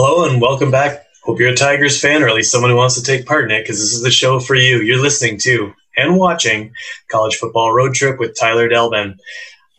Hello 0.00 0.30
and 0.30 0.40
welcome 0.40 0.70
back. 0.70 1.08
Hope 1.24 1.40
you're 1.40 1.50
a 1.50 1.56
Tigers 1.56 2.00
fan, 2.00 2.22
or 2.22 2.28
at 2.28 2.34
least 2.36 2.52
someone 2.52 2.70
who 2.70 2.76
wants 2.76 2.94
to 2.94 3.02
take 3.02 3.26
part 3.26 3.44
in 3.44 3.50
it, 3.50 3.64
because 3.64 3.80
this 3.80 3.92
is 3.92 4.00
the 4.00 4.12
show 4.12 4.38
for 4.38 4.54
you. 4.54 4.80
You're 4.80 5.02
listening 5.02 5.38
to 5.38 5.72
and 5.96 6.16
watching 6.16 6.72
College 7.10 7.34
Football 7.34 7.74
Road 7.74 7.94
Trip 7.94 8.16
with 8.20 8.38
Tyler 8.38 8.68
Delben. 8.68 9.18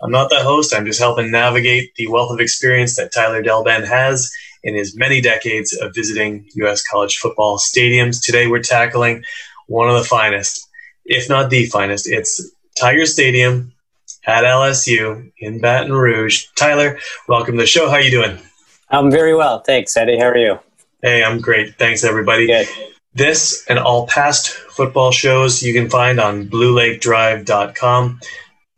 I'm 0.02 0.12
not 0.12 0.30
the 0.30 0.44
host, 0.44 0.76
I'm 0.76 0.86
just 0.86 1.00
helping 1.00 1.32
navigate 1.32 1.96
the 1.96 2.08
wealth 2.08 2.34
of 2.34 2.42
experience 2.42 2.98
that 2.98 3.14
Tyler 3.14 3.42
Delben 3.42 3.88
has 3.88 4.30
in 4.62 4.76
his 4.76 4.94
many 4.94 5.22
decades 5.22 5.74
of 5.74 5.96
visiting 5.96 6.46
U.S. 6.56 6.86
college 6.86 7.16
football 7.16 7.58
stadiums. 7.58 8.22
Today 8.22 8.48
we're 8.48 8.62
tackling 8.62 9.24
one 9.68 9.88
of 9.88 9.98
the 9.98 10.04
finest, 10.04 10.68
if 11.06 11.30
not 11.30 11.50
the 11.50 11.66
finest. 11.68 12.10
It's 12.10 12.46
Tiger 12.78 13.06
Stadium 13.06 13.72
at 14.28 14.44
LSU 14.44 15.32
in 15.40 15.62
Baton 15.62 15.94
Rouge. 15.94 16.48
Tyler, 16.58 17.00
welcome 17.30 17.56
to 17.56 17.62
the 17.62 17.68
show. 17.68 17.90
How 17.90 18.00
you 18.00 18.12
doing? 18.12 18.38
I'm 18.92 19.12
very 19.12 19.36
well. 19.36 19.60
Thanks, 19.60 19.96
Eddie. 19.96 20.18
How 20.18 20.30
are 20.30 20.38
you? 20.38 20.60
Hey, 21.02 21.24
I'm 21.24 21.40
great. 21.40 21.76
Thanks, 21.76 22.04
everybody. 22.04 22.48
Good. 22.48 22.68
This 23.14 23.66
and 23.70 23.80
all 23.80 24.08
past 24.08 24.50
football 24.50 25.12
shows 25.12 25.64
you 25.64 25.74
can 25.74 25.90
find 25.90 26.20
on 26.20 26.48
bluelakedrive.com. 26.48 28.20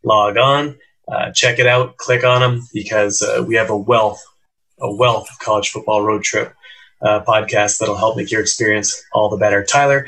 Log 0.03 0.38
on, 0.38 0.77
uh, 1.11 1.31
check 1.31 1.59
it 1.59 1.67
out, 1.67 1.97
click 1.97 2.23
on 2.23 2.41
them 2.41 2.67
because 2.73 3.21
uh, 3.21 3.43
we 3.45 3.55
have 3.55 3.69
a 3.69 3.77
wealth, 3.77 4.23
a 4.79 4.93
wealth 4.93 5.29
of 5.29 5.39
college 5.39 5.69
football 5.69 6.02
road 6.02 6.23
trip 6.23 6.53
uh, 7.02 7.21
podcasts 7.23 7.80
that'll 7.80 7.97
help 7.97 8.17
make 8.17 8.31
your 8.31 8.41
experience 8.41 9.03
all 9.13 9.30
the 9.30 9.38
better. 9.38 9.63
Tyler, 9.63 10.07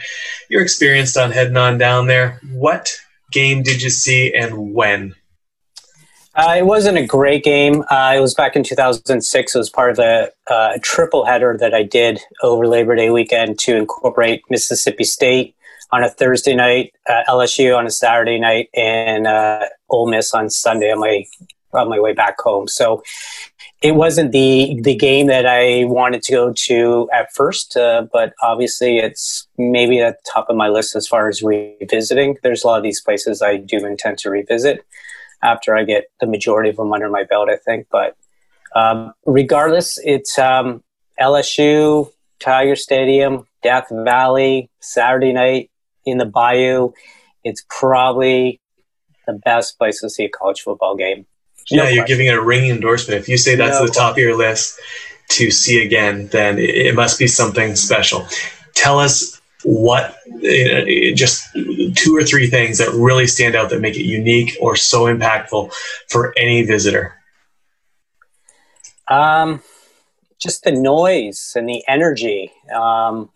you're 0.50 0.64
experienced 0.64 1.18
on 1.18 1.32
heading 1.32 1.58
on 1.58 1.78
down 1.78 2.08
there. 2.08 2.40
What 2.52 2.92
game 3.32 3.62
did 3.64 3.82
you 3.82 3.90
see 3.90 4.34
and 4.34 4.74
when? 4.74 5.16
Uh, 6.36 6.56
it 6.58 6.66
wasn't 6.66 6.98
a 6.98 7.06
great 7.06 7.44
game. 7.44 7.84
Uh, 7.92 8.14
it 8.16 8.20
was 8.20 8.34
back 8.34 8.56
in 8.56 8.64
2006. 8.64 9.54
It 9.54 9.58
was 9.58 9.70
part 9.70 9.92
of 9.92 10.00
a, 10.00 10.32
uh, 10.50 10.80
triple 10.82 11.26
header 11.26 11.56
that 11.60 11.76
I 11.76 11.84
did 11.84 12.20
over 12.42 12.68
Labor 12.68 12.96
Day 12.96 13.12
weekend 13.12 13.60
to 13.60 13.76
incorporate 13.76 14.42
Mississippi 14.50 15.04
State 15.04 15.56
on 15.92 16.04
a 16.04 16.10
Thursday 16.10 16.56
night, 16.56 16.94
uh, 17.08 17.22
LSU 17.30 17.78
on 17.78 17.86
a 17.86 17.92
Saturday 17.92 18.40
night, 18.40 18.70
and 18.74 19.28
uh, 19.28 19.66
Ole 19.90 20.10
Miss 20.10 20.34
on 20.34 20.50
Sunday 20.50 20.92
on 20.92 21.00
my 21.00 21.24
on 21.72 21.90
my 21.90 22.00
way 22.00 22.14
back 22.14 22.40
home. 22.40 22.68
So 22.68 23.04
it 23.84 23.94
wasn't 23.96 24.32
the 24.32 24.80
the 24.82 24.96
game 24.96 25.28
that 25.28 25.46
I 25.46 25.84
wanted 25.86 26.24
to 26.24 26.32
go 26.32 26.52
to 26.52 27.10
at 27.14 27.32
first, 27.36 27.78
uh, 27.78 28.08
but 28.12 28.34
obviously 28.42 28.98
it's 28.98 29.48
maybe 29.60 30.00
at 30.00 30.18
the 30.18 30.30
top 30.34 30.50
of 30.50 30.56
my 30.56 30.68
list 30.68 30.96
as 30.96 31.08
far 31.08 31.30
as 31.30 31.44
revisiting. 31.44 32.38
There's 32.42 32.64
a 32.64 32.68
lot 32.68 32.78
of 32.78 32.84
these 32.84 33.02
places 33.02 33.44
I 33.44 33.58
do 33.58 33.86
intend 33.86 34.18
to 34.20 34.32
revisit 34.32 34.84
after 35.44 35.76
I 35.76 35.84
get 35.84 36.06
the 36.20 36.28
majority 36.28 36.70
of 36.70 36.78
them 36.78 36.94
under 36.94 37.10
my 37.10 37.24
belt, 37.24 37.50
I 37.50 37.58
think. 37.58 37.88
But 37.92 38.16
um, 38.76 39.14
regardless, 39.26 40.00
it's 40.04 40.40
um, 40.40 40.84
LSU, 41.20 42.12
Tiger 42.40 42.76
Stadium, 42.76 43.46
Death 43.62 43.88
Valley, 43.92 44.70
Saturday 44.80 45.34
night 45.34 45.70
in 46.06 46.18
the 46.18 46.26
Bayou. 46.26 46.94
It's 47.44 47.64
probably 47.70 48.62
the 49.28 49.34
best 49.34 49.78
place 49.78 50.02
to 50.02 50.10
see 50.10 50.26
a 50.26 50.30
college 50.30 50.62
football 50.62 50.96
game. 50.96 51.26
No 51.72 51.84
yeah, 51.84 51.90
you're 51.90 52.06
giving 52.06 52.28
it 52.28 52.36
a 52.36 52.42
ringing 52.42 52.72
endorsement. 52.72 53.20
If 53.20 53.30
you 53.30 53.38
say 53.38 53.56
that's 53.56 53.80
no 53.80 53.86
the 53.86 53.92
top 53.92 54.14
of 54.14 54.18
your 54.18 54.38
list 54.38 54.80
to 55.30 55.50
see 55.50 55.84
again, 55.84 56.28
then 56.28 56.58
it 56.60 56.94
must 56.94 57.18
be 57.18 57.28
something 57.28 57.76
special. 57.76 58.28
Tell 58.76 59.00
us 59.00 59.42
what 59.64 60.18
just 61.16 61.48
two 61.96 62.16
or 62.16 62.24
three 62.24 62.48
things 62.48 62.78
that 62.78 62.90
really 62.92 63.28
stand 63.28 63.56
out 63.56 63.70
that 63.70 63.80
make 63.80 63.96
it 63.96 64.04
unique 64.04 64.58
or 64.62 64.76
so 64.76 65.06
impactful 65.06 65.72
for 66.10 66.34
any 66.38 66.64
visitor. 66.64 67.16
Um, 69.10 69.62
just 70.40 70.64
the 70.64 70.72
noise 70.72 71.54
and 71.56 71.68
the 71.68 71.84
energy. 71.88 72.52
Um, 72.74 73.30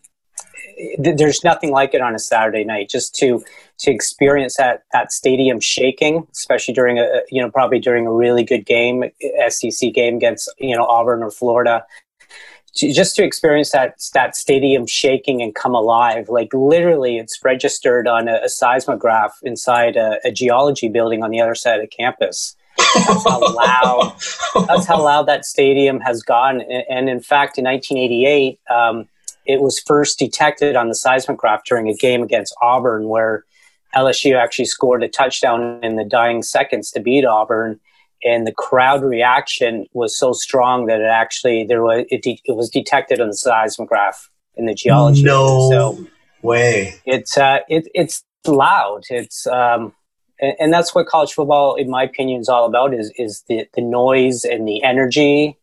th- 1.03 1.17
there's 1.17 1.43
nothing 1.43 1.71
like 1.71 1.93
it 1.93 2.01
on 2.01 2.15
a 2.15 2.19
saturday 2.19 2.63
night 2.63 2.89
just 2.89 3.15
to 3.15 3.43
to 3.79 3.91
experience 3.91 4.57
that 4.57 4.83
that 4.93 5.11
stadium 5.11 5.59
shaking 5.59 6.27
especially 6.31 6.73
during 6.73 6.99
a 6.99 7.21
you 7.29 7.41
know 7.41 7.49
probably 7.49 7.79
during 7.79 8.05
a 8.05 8.13
really 8.13 8.43
good 8.43 8.65
game 8.65 9.03
sec 9.49 9.93
game 9.93 10.15
against 10.15 10.51
you 10.57 10.75
know 10.75 10.85
auburn 10.85 11.23
or 11.23 11.31
florida 11.31 11.83
to, 12.77 12.93
just 12.93 13.15
to 13.15 13.23
experience 13.23 13.71
that 13.71 13.95
that 14.13 14.35
stadium 14.35 14.85
shaking 14.87 15.41
and 15.41 15.53
come 15.53 15.73
alive. 15.73 16.29
Like 16.29 16.53
literally, 16.53 17.17
it's 17.17 17.39
registered 17.43 18.07
on 18.07 18.27
a, 18.27 18.35
a 18.43 18.49
seismograph 18.49 19.31
inside 19.43 19.95
a, 19.95 20.19
a, 20.23 20.31
geology 20.31 20.87
building 20.87 21.23
on 21.23 21.31
the 21.31 21.41
other 21.41 21.55
side 21.55 21.79
of 21.79 21.89
campus. 21.89 22.55
That's 22.77 23.23
how 23.23 23.53
loud. 23.53 24.15
That's 24.67 24.85
how 24.85 25.03
loud 25.03 25.27
that 25.27 25.45
stadium 25.45 25.99
has 26.01 26.21
gone. 26.21 26.61
And, 26.61 26.83
and 26.89 27.09
in 27.09 27.19
fact, 27.19 27.57
in 27.57 27.65
1988, 27.65 28.59
um, 28.69 29.07
it 29.45 29.61
was 29.61 29.79
first 29.79 30.19
detected 30.19 30.75
on 30.75 30.87
the 30.87 30.95
seismograph 30.95 31.63
during 31.65 31.87
a 31.89 31.95
game 31.95 32.21
against 32.21 32.55
Auburn, 32.61 33.07
where 33.07 33.45
LSU 33.95 34.35
actually 34.35 34.65
scored 34.65 35.03
a 35.03 35.07
touchdown 35.07 35.83
in 35.83 35.95
the 35.95 36.03
dying 36.03 36.43
seconds 36.43 36.91
to 36.91 36.99
beat 36.99 37.25
Auburn 37.25 37.79
and 38.23 38.47
the 38.47 38.51
crowd 38.51 39.03
reaction 39.03 39.85
was 39.93 40.17
so 40.17 40.33
strong 40.33 40.87
that 40.87 40.99
it 40.99 41.05
actually 41.05 41.63
there 41.65 41.83
was 41.83 42.05
it, 42.09 42.21
de- 42.23 42.41
it 42.45 42.55
was 42.55 42.69
detected 42.69 43.19
on 43.21 43.27
the 43.27 43.35
seismograph 43.35 44.29
in 44.55 44.65
the 44.65 44.73
geology. 44.73 45.23
No 45.23 45.69
so 45.69 46.07
way. 46.41 46.95
It's 47.05 47.37
uh, 47.37 47.59
it, 47.69 47.87
it's 47.93 48.23
loud. 48.45 49.03
It's 49.09 49.45
um, 49.47 49.93
and, 50.39 50.55
and, 50.59 50.73
that's 50.73 50.93
what 50.93 51.07
college 51.07 51.33
football, 51.33 51.75
in 51.75 51.89
my 51.89 52.03
opinion, 52.03 52.41
is 52.41 52.49
all 52.49 52.65
about 52.65 52.93
is 52.93 53.11
is 53.17 53.43
the 53.47 53.67
the 53.75 53.81
noise 53.81 54.43
and 54.43 54.67
the 54.67 54.83
energy. 54.83 55.57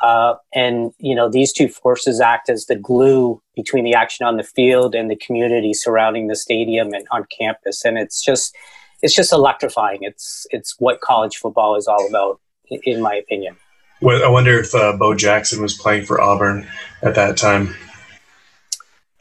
Uh, 0.00 0.34
and 0.54 0.92
you 0.98 1.14
know 1.14 1.28
these 1.28 1.52
two 1.52 1.68
forces 1.68 2.20
act 2.20 2.48
as 2.48 2.66
the 2.66 2.76
glue 2.76 3.40
between 3.54 3.84
the 3.84 3.94
action 3.94 4.26
on 4.26 4.38
the 4.38 4.42
field 4.42 4.94
and 4.94 5.10
the 5.10 5.16
community 5.16 5.74
surrounding 5.74 6.26
the 6.26 6.36
stadium 6.36 6.94
and 6.94 7.06
on 7.10 7.26
campus 7.38 7.84
and 7.84 7.98
it's 7.98 8.24
just 8.24 8.56
it's 9.02 9.14
just 9.14 9.32
electrifying. 9.32 9.98
It's 10.02 10.46
it's 10.50 10.76
what 10.78 11.00
college 11.00 11.36
football 11.36 11.76
is 11.76 11.86
all 11.86 12.06
about, 12.08 12.40
in 12.70 13.00
my 13.00 13.14
opinion. 13.14 13.56
Well, 14.00 14.24
I 14.24 14.28
wonder 14.28 14.58
if 14.58 14.74
uh, 14.74 14.96
Bo 14.96 15.14
Jackson 15.14 15.60
was 15.60 15.76
playing 15.76 16.06
for 16.06 16.20
Auburn 16.20 16.66
at 17.02 17.14
that 17.16 17.36
time. 17.36 17.74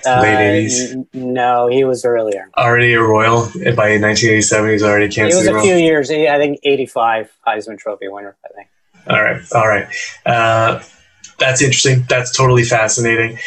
Uh, 0.06 0.22
Late 0.22 0.40
eighties. 0.40 0.92
N- 0.94 1.08
no, 1.14 1.68
he 1.68 1.84
was 1.84 2.06
earlier. 2.06 2.50
Already 2.58 2.94
a 2.94 3.02
Royal 3.02 3.42
by 3.42 4.00
1987. 4.00 4.70
He's 4.72 4.84
already 4.84 5.14
Kansas. 5.14 5.46
He 5.46 5.52
was 5.52 5.62
a 5.62 5.62
few 5.62 5.76
years. 5.76 6.10
I 6.10 6.38
think 6.38 6.60
85 6.64 7.30
Heisman 7.46 7.78
Trophy 7.78 8.08
winner. 8.08 8.38
I 8.46 8.50
think. 8.56 8.70
All 9.08 9.22
right, 9.22 9.42
all 9.54 9.68
right. 9.68 9.88
Uh, 10.26 10.82
that's 11.38 11.62
interesting. 11.62 12.06
That's 12.08 12.36
totally 12.36 12.64
fascinating. 12.64 13.40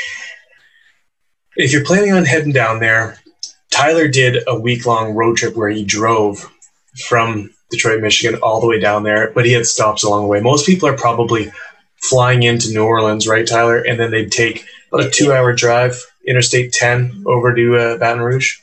If 1.57 1.73
you're 1.73 1.85
planning 1.85 2.13
on 2.13 2.25
heading 2.25 2.53
down 2.53 2.81
there, 2.81 3.19
Tyler 3.73 4.07
did 4.07 4.45
a 4.47 4.59
week 4.59 4.87
long 4.87 5.15
road 5.15 5.39
trip 5.39 5.57
where 5.57 5.71
he 5.71 5.83
drove 5.83 6.49
from 7.09 7.51
Detroit, 7.71 8.03
Michigan, 8.03 8.39
all 8.43 8.61
the 8.61 8.67
way 8.67 8.79
down 8.79 9.03
there, 9.03 9.33
but 9.33 9.47
he 9.47 9.53
had 9.53 9.67
stops 9.67 10.05
along 10.05 10.23
the 10.23 10.29
way. 10.29 10.41
Most 10.41 10.67
people 10.67 10.89
are 10.89 10.97
probably 10.97 11.51
flying 12.03 12.43
into 12.43 12.73
New 12.73 12.85
Orleans, 12.85 13.27
right, 13.27 13.47
Tyler? 13.47 13.79
And 13.79 13.99
then 13.99 14.11
they'd 14.11 14.31
take 14.31 14.67
about 14.93 15.07
a 15.07 15.11
two 15.11 15.33
hour 15.33 15.55
drive, 15.55 16.05
Interstate 16.27 16.73
10, 16.73 17.25
over 17.27 17.55
to 17.55 17.77
uh, 17.77 17.99
Baton 17.99 18.23
Rouge. 18.23 18.59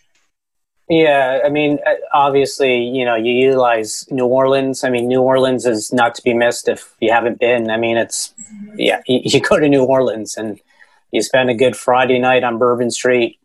Yeah, 0.89 1.41
I 1.43 1.49
mean, 1.49 1.79
uh, 1.85 1.93
obviously, 2.13 2.83
you 2.83 3.03
know, 3.03 3.15
you 3.15 3.31
utilize 3.31 4.05
New 4.11 4.25
Orleans. 4.25 4.83
I 4.83 4.89
mean, 4.89 5.07
New 5.07 5.21
Orleans 5.21 5.65
is 5.65 5.91
not 5.91 6.15
to 6.15 6.21
be 6.21 6.33
missed 6.33 6.67
if 6.67 6.95
you 6.99 7.11
haven't 7.11 7.39
been. 7.39 7.69
I 7.69 7.77
mean, 7.77 7.97
it's, 7.97 8.33
yeah, 8.75 9.01
you, 9.07 9.21
you 9.23 9.39
go 9.39 9.59
to 9.59 9.67
New 9.67 9.83
Orleans 9.83 10.37
and 10.37 10.59
you 11.11 11.23
spend 11.23 11.49
a 11.49 11.55
good 11.55 11.75
Friday 11.75 12.19
night 12.19 12.43
on 12.43 12.59
Bourbon 12.59 12.91
Street. 12.91 13.39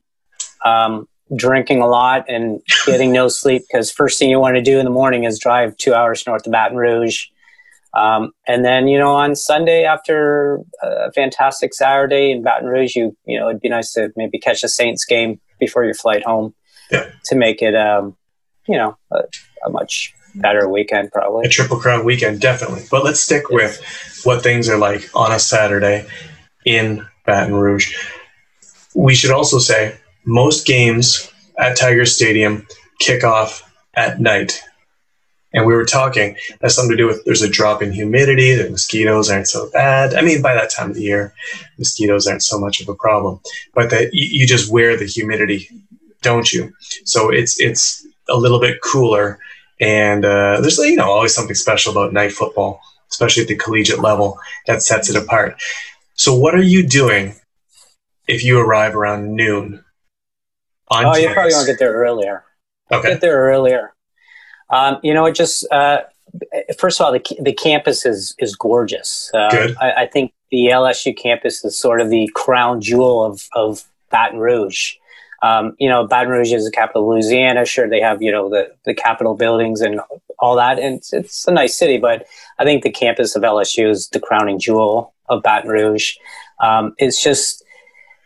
Um, 0.64 1.08
drinking 1.34 1.80
a 1.80 1.86
lot 1.86 2.24
and 2.28 2.60
getting 2.86 3.12
no 3.12 3.28
sleep 3.28 3.62
because 3.68 3.90
first 3.90 4.18
thing 4.18 4.28
you 4.28 4.38
want 4.38 4.56
to 4.56 4.62
do 4.62 4.78
in 4.78 4.84
the 4.84 4.90
morning 4.90 5.24
is 5.24 5.38
drive 5.38 5.76
two 5.76 5.94
hours 5.94 6.26
north 6.26 6.46
of 6.46 6.52
Baton 6.52 6.76
Rouge. 6.76 7.26
Um, 7.94 8.32
and 8.46 8.64
then, 8.64 8.88
you 8.88 8.98
know, 8.98 9.14
on 9.14 9.36
Sunday 9.36 9.84
after 9.84 10.60
a 10.82 11.12
fantastic 11.12 11.72
Saturday 11.72 12.30
in 12.32 12.42
Baton 12.42 12.68
Rouge, 12.68 12.96
you, 12.96 13.16
you 13.24 13.38
know, 13.38 13.48
it'd 13.48 13.62
be 13.62 13.68
nice 13.68 13.92
to 13.92 14.12
maybe 14.16 14.38
catch 14.38 14.64
a 14.64 14.68
Saints 14.68 15.04
game 15.04 15.40
before 15.60 15.84
your 15.84 15.94
flight 15.94 16.24
home 16.24 16.54
yeah. 16.90 17.08
to 17.26 17.36
make 17.36 17.62
it, 17.62 17.74
um, 17.74 18.16
you 18.66 18.76
know, 18.76 18.98
a, 19.12 19.22
a, 19.64 19.70
much 19.70 20.12
better 20.34 20.68
weekend, 20.68 21.12
probably. 21.12 21.46
A 21.46 21.48
Triple 21.48 21.78
Crown 21.78 22.04
weekend, 22.04 22.40
definitely. 22.40 22.82
But 22.90 23.04
let's 23.04 23.20
stick 23.20 23.48
with 23.48 23.80
what 24.24 24.42
things 24.42 24.68
are 24.68 24.78
like 24.78 25.08
on 25.14 25.30
a 25.30 25.38
Saturday 25.38 26.06
in 26.66 27.06
Baton 27.24 27.54
Rouge. 27.54 27.96
We 28.94 29.14
should 29.14 29.30
also 29.30 29.58
say 29.58 29.96
most 30.24 30.66
games 30.66 31.30
at 31.58 31.76
Tiger 31.76 32.04
Stadium 32.04 32.66
kick 32.98 33.24
off 33.24 33.70
at 33.94 34.20
night. 34.20 34.60
And 35.52 35.66
we 35.66 35.74
were 35.74 35.84
talking, 35.84 36.36
that's 36.60 36.74
something 36.74 36.96
to 36.96 36.96
do 36.96 37.06
with 37.06 37.24
there's 37.24 37.42
a 37.42 37.48
drop 37.48 37.80
in 37.80 37.92
humidity, 37.92 38.54
the 38.54 38.68
mosquitoes 38.68 39.30
aren't 39.30 39.46
so 39.46 39.70
bad. 39.70 40.14
I 40.14 40.22
mean, 40.22 40.42
by 40.42 40.54
that 40.54 40.70
time 40.70 40.90
of 40.90 40.96
the 40.96 41.02
year, 41.02 41.32
mosquitoes 41.78 42.26
aren't 42.26 42.42
so 42.42 42.58
much 42.58 42.80
of 42.80 42.88
a 42.88 42.94
problem, 42.94 43.40
but 43.72 43.90
that 43.90 44.10
you 44.12 44.48
just 44.48 44.72
wear 44.72 44.96
the 44.96 45.06
humidity, 45.06 45.68
don't 46.22 46.52
you? 46.52 46.72
So 47.04 47.30
it's 47.30 47.60
it's 47.60 48.04
a 48.28 48.36
little 48.36 48.58
bit 48.60 48.80
cooler, 48.82 49.38
and 49.80 50.24
uh, 50.24 50.60
there's 50.60 50.78
you 50.78 50.96
know 50.96 51.10
always 51.10 51.32
something 51.34 51.54
special 51.54 51.92
about 51.92 52.12
night 52.12 52.32
football, 52.32 52.80
especially 53.08 53.42
at 53.42 53.48
the 53.48 53.56
collegiate 53.56 54.00
level 54.00 54.36
that 54.66 54.82
sets 54.82 55.08
it 55.08 55.14
apart. 55.14 55.56
So, 56.14 56.34
what 56.34 56.56
are 56.56 56.62
you 56.62 56.84
doing 56.84 57.36
if 58.26 58.44
you 58.44 58.58
arrive 58.58 58.96
around 58.96 59.36
noon? 59.36 59.84
On 60.88 61.06
oh, 61.06 61.16
you 61.16 61.32
probably 61.32 61.52
want 61.52 61.66
to 61.66 61.72
get 61.72 61.78
there 61.78 61.94
earlier. 61.94 62.44
Okay. 62.92 63.10
Get 63.10 63.20
there 63.20 63.40
earlier. 63.40 63.94
Um, 64.70 64.98
you 65.02 65.14
know, 65.14 65.26
it 65.26 65.34
just 65.34 65.66
uh, 65.72 66.02
first 66.78 67.00
of 67.00 67.06
all, 67.06 67.12
the 67.12 67.22
the 67.40 67.52
campus 67.52 68.04
is 68.04 68.34
is 68.38 68.56
gorgeous. 68.56 69.30
Uh, 69.32 69.50
Good. 69.50 69.76
I, 69.80 69.92
I, 69.92 70.06
think 70.06 70.32
the 70.50 70.68
LSU 70.72 71.16
campus 71.16 71.64
is 71.64 71.78
sort 71.78 72.00
of 72.00 72.10
the 72.10 72.30
crown 72.34 72.80
jewel 72.80 73.24
of 73.24 73.48
of 73.54 73.84
Baton 74.10 74.38
Rouge. 74.38 74.94
Um, 75.42 75.76
you 75.78 75.88
know, 75.88 76.06
Baton 76.06 76.32
Rouge 76.32 76.52
is 76.52 76.64
the 76.64 76.70
capital 76.70 77.02
of 77.02 77.08
Louisiana. 77.08 77.64
Sure, 77.66 77.88
they 77.88 78.00
have 78.00 78.22
you 78.22 78.32
know 78.32 78.48
the 78.48 78.74
the 78.84 78.94
Capitol 78.94 79.34
buildings 79.34 79.80
and 79.80 80.00
all 80.38 80.56
that, 80.56 80.78
and 80.78 80.96
it's, 80.96 81.12
it's 81.12 81.48
a 81.48 81.52
nice 81.52 81.74
city. 81.74 81.98
But 81.98 82.26
I 82.58 82.64
think 82.64 82.82
the 82.82 82.90
campus 82.90 83.36
of 83.36 83.42
LSU 83.42 83.90
is 83.90 84.08
the 84.08 84.20
crowning 84.20 84.58
jewel 84.58 85.14
of 85.28 85.42
Baton 85.42 85.70
Rouge. 85.70 86.14
Um, 86.60 86.94
it's 86.98 87.22
just 87.22 87.63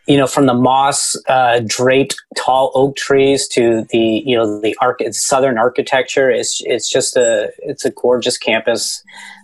you 0.09 0.17
know 0.17 0.27
from 0.27 0.47
the 0.47 0.53
moss 0.55 1.15
uh, 1.29 1.61
draped 1.65 2.21
tall 2.35 2.71
oak 2.73 2.95
trees 2.95 3.47
to 3.47 3.85
the 3.91 4.23
you 4.25 4.35
know 4.35 4.59
the 4.59 4.75
arch- 4.81 5.01
southern 5.11 5.57
architecture. 5.57 6.29
It's 6.29 6.61
it's 6.65 6.89
just 6.89 7.15
a 7.15 7.51
it's 7.59 7.85
a 7.85 7.91
gorgeous 7.91 8.37
campus. 8.37 9.03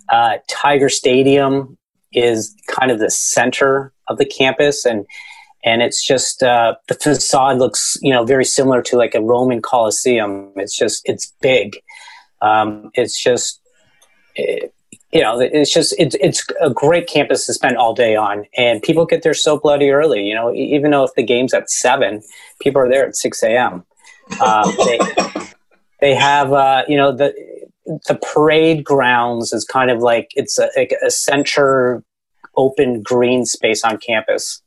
Uh, 0.10 0.38
Tiger 0.48 0.90
Stadium 0.90 1.78
is 2.14 2.56
kind 2.68 2.92
of 2.92 3.00
the 3.00 3.12
center 3.12 3.94
of 4.08 4.18
the 4.18 4.26
campus 4.26 4.86
and 4.86 5.06
and 5.64 5.82
it's 5.82 6.04
just 6.04 6.42
uh, 6.42 6.76
the 6.88 6.96
facade 6.96 7.60
looks 7.60 7.98
you 8.02 8.12
know 8.12 8.26
very 8.26 8.46
similar 8.46 8.82
to 8.82 8.98
like 8.98 9.14
a 9.14 9.22
Roman 9.22 9.62
Colosseum. 9.62 10.52
It's 10.56 10.76
just 10.76 11.04
it's 11.06 11.32
big. 11.42 11.78
Um, 12.42 12.90
it's 12.96 13.22
just 13.22 13.62
it, 14.36 14.74
you 15.16 15.22
know 15.22 15.40
it's 15.40 15.74
just 15.74 15.96
it's 15.98 16.16
it's 16.22 16.46
a 16.62 16.70
great 16.70 17.08
campus 17.08 17.48
to 17.48 17.54
spend 17.54 17.78
all 17.78 17.96
day 17.96 18.16
on, 18.16 18.46
and 18.56 18.84
people 18.84 19.06
get 19.06 19.24
there 19.24 19.34
so 19.34 19.58
bloody 19.58 19.90
early. 19.90 20.24
You 20.24 20.36
know, 20.36 20.54
even 20.54 20.92
though 20.92 21.06
if 21.06 21.14
the 21.16 21.24
game's 21.24 21.54
at 21.54 21.72
seven, 21.72 22.22
people 22.62 22.82
are 22.82 22.90
there 22.90 23.08
at 23.08 23.16
six 23.16 23.42
a.m. 23.42 23.84
Um, 24.46 24.74
they 24.86 25.00
they 26.02 26.16
have 26.16 26.54
uh, 26.54 26.84
you 26.88 26.98
know 26.98 27.16
the 27.16 27.34
the 28.08 28.20
parade 28.34 28.84
grounds 28.84 29.54
is 29.54 29.66
kind 29.66 29.90
of 29.90 30.00
like 30.00 30.30
it's 30.36 30.60
a, 30.60 30.70
a 31.04 31.10
center 31.10 32.04
open 32.58 33.02
green 33.02 33.46
space 33.46 33.84
on 33.84 33.98
campus 33.98 34.62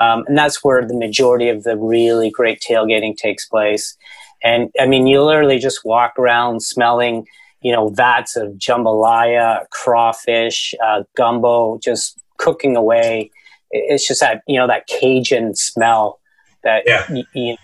um, 0.00 0.24
and 0.26 0.36
that's 0.36 0.64
where 0.64 0.86
the 0.86 0.96
majority 0.96 1.48
of 1.48 1.62
the 1.62 1.76
really 1.76 2.30
great 2.30 2.60
tailgating 2.60 3.16
takes 3.16 3.46
place. 3.46 3.96
And 4.42 4.70
I 4.80 4.86
mean, 4.86 5.06
you 5.06 5.22
literally 5.22 5.58
just 5.58 5.84
walk 5.84 6.18
around 6.18 6.62
smelling, 6.62 7.26
you 7.62 7.72
know, 7.72 7.88
vats 7.88 8.36
of 8.36 8.52
jambalaya, 8.52 9.68
crawfish, 9.70 10.74
uh, 10.84 11.02
gumbo, 11.16 11.78
just 11.78 12.18
cooking 12.38 12.76
away. 12.76 13.30
It's 13.70 14.06
just 14.06 14.20
that, 14.20 14.42
you 14.46 14.58
know, 14.58 14.66
that 14.66 14.86
Cajun 14.86 15.54
smell 15.54 16.20
that 16.64 16.82
yeah. 16.86 17.06
y- 17.08 17.24
you, 17.34 17.56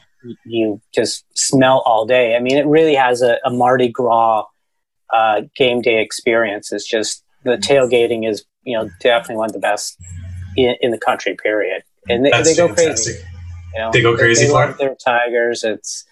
you 0.44 0.80
just 0.94 1.24
smell 1.34 1.82
all 1.86 2.06
day. 2.06 2.36
I 2.36 2.40
mean, 2.40 2.56
it 2.56 2.66
really 2.66 2.94
has 2.94 3.22
a, 3.22 3.38
a 3.44 3.50
Mardi 3.50 3.88
Gras 3.88 4.44
uh, 5.12 5.42
game 5.56 5.80
day 5.80 6.00
experience. 6.00 6.72
It's 6.72 6.88
just 6.88 7.24
the 7.44 7.56
tailgating 7.56 8.28
is, 8.28 8.44
you 8.62 8.76
know, 8.76 8.90
definitely 9.00 9.36
one 9.36 9.50
of 9.50 9.52
the 9.52 9.60
best 9.60 9.98
in, 10.56 10.74
in 10.80 10.90
the 10.90 10.98
country, 10.98 11.36
period 11.40 11.82
and 12.08 12.24
they, 12.24 12.30
they 12.42 12.56
go 12.56 12.68
fantastic. 12.68 13.16
crazy. 13.16 13.28
You 13.74 13.80
know, 13.80 13.90
they 13.92 14.02
go 14.02 14.16
crazy 14.16 14.42
they, 14.42 14.48
they 14.48 14.52
love 14.52 14.78
their 14.78 14.94
tigers. 14.94 15.62
It's 15.62 16.04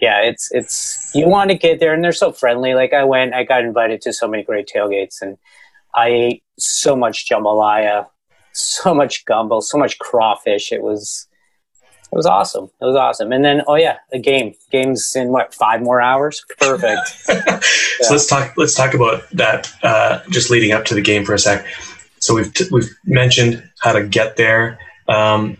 yeah, 0.00 0.20
it's 0.20 0.48
it's 0.52 1.10
you 1.14 1.28
want 1.28 1.50
to 1.50 1.56
get 1.56 1.80
there, 1.80 1.94
and 1.94 2.04
they're 2.04 2.12
so 2.12 2.32
friendly. 2.32 2.74
Like 2.74 2.92
I 2.92 3.04
went, 3.04 3.34
I 3.34 3.44
got 3.44 3.64
invited 3.64 4.00
to 4.02 4.12
so 4.12 4.28
many 4.28 4.42
great 4.42 4.68
tailgates, 4.72 5.22
and 5.22 5.38
I 5.94 6.08
ate 6.08 6.42
so 6.58 6.94
much 6.94 7.28
jambalaya, 7.28 8.06
so 8.52 8.94
much 8.94 9.24
gumbo, 9.24 9.60
so 9.60 9.78
much 9.78 9.98
crawfish. 9.98 10.72
It 10.72 10.82
was 10.82 11.26
it 12.12 12.16
was 12.16 12.26
awesome. 12.26 12.64
It 12.80 12.84
was 12.84 12.94
awesome. 12.94 13.32
And 13.32 13.44
then, 13.44 13.62
oh 13.66 13.74
yeah, 13.74 13.98
a 14.12 14.18
game. 14.18 14.54
Games 14.70 15.14
in 15.16 15.28
what 15.28 15.52
five 15.54 15.82
more 15.82 16.00
hours? 16.00 16.44
Perfect. 16.58 17.08
so 18.00 18.12
let's 18.12 18.26
talk. 18.26 18.54
Let's 18.56 18.74
talk 18.74 18.94
about 18.94 19.28
that. 19.32 19.72
Uh, 19.82 20.20
just 20.30 20.50
leading 20.50 20.72
up 20.72 20.84
to 20.86 20.94
the 20.94 21.00
game 21.00 21.24
for 21.24 21.34
a 21.34 21.38
sec. 21.38 21.66
So 22.20 22.34
we've 22.34 22.52
t- 22.52 22.68
we've 22.70 22.88
mentioned 23.04 23.68
how 23.80 23.92
to 23.92 24.06
get 24.06 24.36
there. 24.36 24.78
Um, 25.08 25.56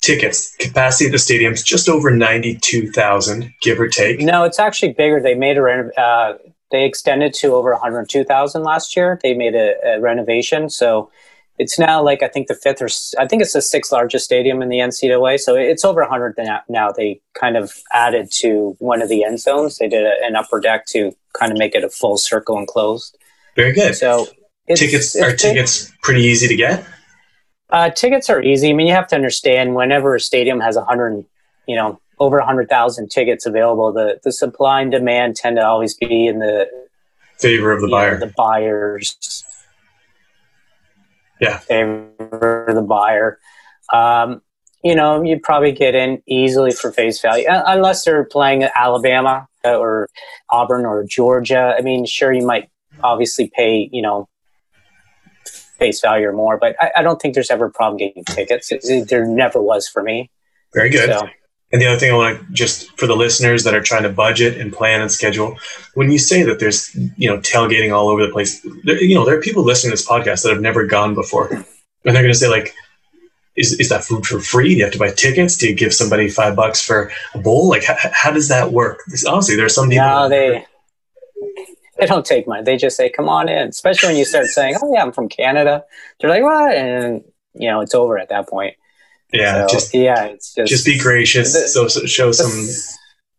tickets 0.00 0.54
capacity 0.56 1.06
of 1.06 1.12
the 1.12 1.18
stadium's 1.18 1.62
just 1.62 1.88
over 1.88 2.10
92,000 2.10 3.52
give 3.60 3.80
or 3.80 3.88
take. 3.88 4.20
No, 4.20 4.44
it's 4.44 4.58
actually 4.58 4.92
bigger. 4.92 5.20
They 5.20 5.34
made 5.34 5.58
a 5.58 6.00
uh, 6.00 6.38
they 6.70 6.84
extended 6.84 7.32
to 7.34 7.54
over 7.54 7.72
102,000 7.72 8.62
last 8.62 8.94
year. 8.96 9.18
They 9.22 9.34
made 9.34 9.54
a, 9.54 9.74
a, 9.84 10.00
renovation, 10.00 10.68
so 10.68 11.10
it's 11.58 11.78
now 11.78 12.02
like 12.02 12.22
I 12.22 12.28
think 12.28 12.46
the 12.46 12.54
fifth 12.54 12.82
or 12.82 12.88
I 13.20 13.26
think 13.26 13.42
it's 13.42 13.52
the 13.52 13.62
sixth 13.62 13.90
largest 13.90 14.24
stadium 14.24 14.62
in 14.62 14.68
the 14.68 14.78
NCAA. 14.78 15.40
So 15.40 15.56
it's 15.56 15.84
over 15.84 16.02
100 16.02 16.36
now. 16.68 16.92
They 16.92 17.20
kind 17.38 17.56
of 17.56 17.72
added 17.92 18.30
to 18.32 18.76
one 18.78 19.02
of 19.02 19.08
the 19.08 19.24
end 19.24 19.40
zones. 19.40 19.78
They 19.78 19.88
did 19.88 20.04
a, 20.04 20.12
an 20.22 20.36
upper 20.36 20.60
deck 20.60 20.86
to 20.86 21.16
kind 21.38 21.50
of 21.50 21.58
make 21.58 21.74
it 21.74 21.84
a 21.84 21.90
full 21.90 22.16
circle 22.16 22.58
enclosed. 22.58 23.18
Very 23.56 23.72
good. 23.72 23.96
So 23.96 24.28
tickets 24.76 25.16
are 25.16 25.34
tickets 25.34 25.90
pretty 26.02 26.22
easy 26.22 26.46
to 26.46 26.56
get. 26.56 26.86
Uh, 27.70 27.90
tickets 27.90 28.30
are 28.30 28.42
easy. 28.42 28.70
I 28.70 28.72
mean, 28.72 28.86
you 28.86 28.94
have 28.94 29.08
to 29.08 29.14
understand 29.14 29.74
whenever 29.74 30.14
a 30.14 30.20
stadium 30.20 30.60
has 30.60 30.76
a 30.76 30.84
hundred, 30.84 31.24
you 31.66 31.76
know, 31.76 32.00
over 32.18 32.38
a 32.38 32.46
hundred 32.46 32.68
thousand 32.68 33.10
tickets 33.10 33.46
available, 33.46 33.92
the 33.92 34.18
the 34.24 34.32
supply 34.32 34.80
and 34.80 34.90
demand 34.90 35.36
tend 35.36 35.56
to 35.56 35.66
always 35.66 35.94
be 35.94 36.26
in 36.26 36.38
the 36.38 36.66
favor 37.38 37.72
of 37.72 37.80
the 37.80 37.88
buyer. 37.88 38.18
Know, 38.18 38.26
the 38.26 38.32
buyers. 38.36 39.44
Yeah. 41.40 41.58
Favor 41.58 42.70
the 42.74 42.82
buyer. 42.82 43.38
Um, 43.92 44.42
you 44.82 44.94
know, 44.94 45.22
you 45.22 45.38
probably 45.40 45.72
get 45.72 45.94
in 45.94 46.22
easily 46.26 46.70
for 46.70 46.92
face 46.92 47.20
value, 47.20 47.44
unless 47.48 48.04
they're 48.04 48.24
playing 48.24 48.66
Alabama 48.74 49.46
or 49.64 50.08
Auburn 50.50 50.86
or 50.86 51.04
Georgia. 51.04 51.74
I 51.76 51.82
mean, 51.82 52.06
sure, 52.06 52.32
you 52.32 52.46
might 52.46 52.70
obviously 53.02 53.50
pay, 53.54 53.88
you 53.92 54.02
know, 54.02 54.28
face 55.78 56.00
value 56.00 56.26
or 56.26 56.32
more. 56.32 56.58
But 56.58 56.76
I, 56.80 56.90
I 56.96 57.02
don't 57.02 57.20
think 57.20 57.34
there's 57.34 57.50
ever 57.50 57.66
a 57.66 57.70
problem 57.70 57.96
getting 57.96 58.24
tickets. 58.24 58.70
It, 58.70 59.08
there 59.08 59.24
never 59.24 59.62
was 59.62 59.88
for 59.88 60.02
me. 60.02 60.30
Very 60.74 60.90
good. 60.90 61.08
So. 61.10 61.28
And 61.70 61.82
the 61.82 61.86
other 61.86 61.98
thing 61.98 62.12
I 62.12 62.16
want 62.16 62.38
to 62.38 62.52
just 62.52 62.98
for 62.98 63.06
the 63.06 63.14
listeners 63.14 63.64
that 63.64 63.74
are 63.74 63.82
trying 63.82 64.04
to 64.04 64.08
budget 64.08 64.58
and 64.58 64.72
plan 64.72 65.02
and 65.02 65.12
schedule, 65.12 65.56
when 65.94 66.10
you 66.10 66.18
say 66.18 66.42
that 66.42 66.60
there's 66.60 66.94
you 67.16 67.28
know 67.28 67.38
tailgating 67.40 67.94
all 67.94 68.08
over 68.08 68.26
the 68.26 68.32
place, 68.32 68.66
there, 68.84 69.02
you 69.02 69.14
know 69.14 69.24
there 69.24 69.36
are 69.36 69.40
people 69.42 69.62
listening 69.62 69.90
to 69.90 69.96
this 69.96 70.06
podcast 70.06 70.44
that 70.44 70.52
have 70.52 70.62
never 70.62 70.86
gone 70.86 71.14
before, 71.14 71.48
and 71.52 71.66
they're 72.04 72.22
going 72.22 72.32
to 72.32 72.34
say 72.34 72.48
like, 72.48 72.74
is, 73.54 73.78
is 73.78 73.90
that 73.90 74.02
food 74.02 74.24
for 74.24 74.40
free? 74.40 74.70
Do 74.70 74.76
you 74.76 74.84
have 74.84 74.94
to 74.94 74.98
buy 74.98 75.10
tickets? 75.10 75.58
Do 75.58 75.68
you 75.68 75.74
give 75.74 75.92
somebody 75.92 76.30
five 76.30 76.56
bucks 76.56 76.80
for 76.80 77.10
a 77.34 77.38
bowl? 77.38 77.68
Like, 77.68 77.84
how, 77.84 77.96
how 78.12 78.30
does 78.30 78.48
that 78.48 78.72
work? 78.72 79.02
Because 79.04 79.26
honestly, 79.26 79.54
there 79.54 79.66
are 79.66 79.70
some 79.70 79.90
people. 79.90 80.06
No, 80.06 80.28
they 80.28 80.64
they 81.98 82.06
don't 82.06 82.24
take 82.24 82.46
money. 82.46 82.62
They 82.62 82.76
just 82.76 82.96
say, 82.96 83.08
"Come 83.08 83.28
on 83.28 83.48
in." 83.48 83.68
Especially 83.68 84.10
when 84.10 84.16
you 84.16 84.24
start 84.24 84.46
saying, 84.46 84.76
"Oh 84.82 84.92
yeah, 84.92 85.02
I'm 85.02 85.12
from 85.12 85.28
Canada," 85.28 85.84
they're 86.20 86.30
like, 86.30 86.42
"What?" 86.42 86.74
And 86.74 87.24
you 87.54 87.68
know, 87.68 87.80
it's 87.80 87.94
over 87.94 88.18
at 88.18 88.28
that 88.28 88.48
point. 88.48 88.76
Yeah, 89.32 89.66
so, 89.66 89.74
just 89.74 89.94
yeah, 89.94 90.24
it's 90.24 90.54
just 90.54 90.70
just 90.70 90.86
be 90.86 90.98
gracious. 90.98 91.52
The, 91.52 91.68
so, 91.68 91.88
so, 91.88 92.06
show 92.06 92.32
some 92.32 92.66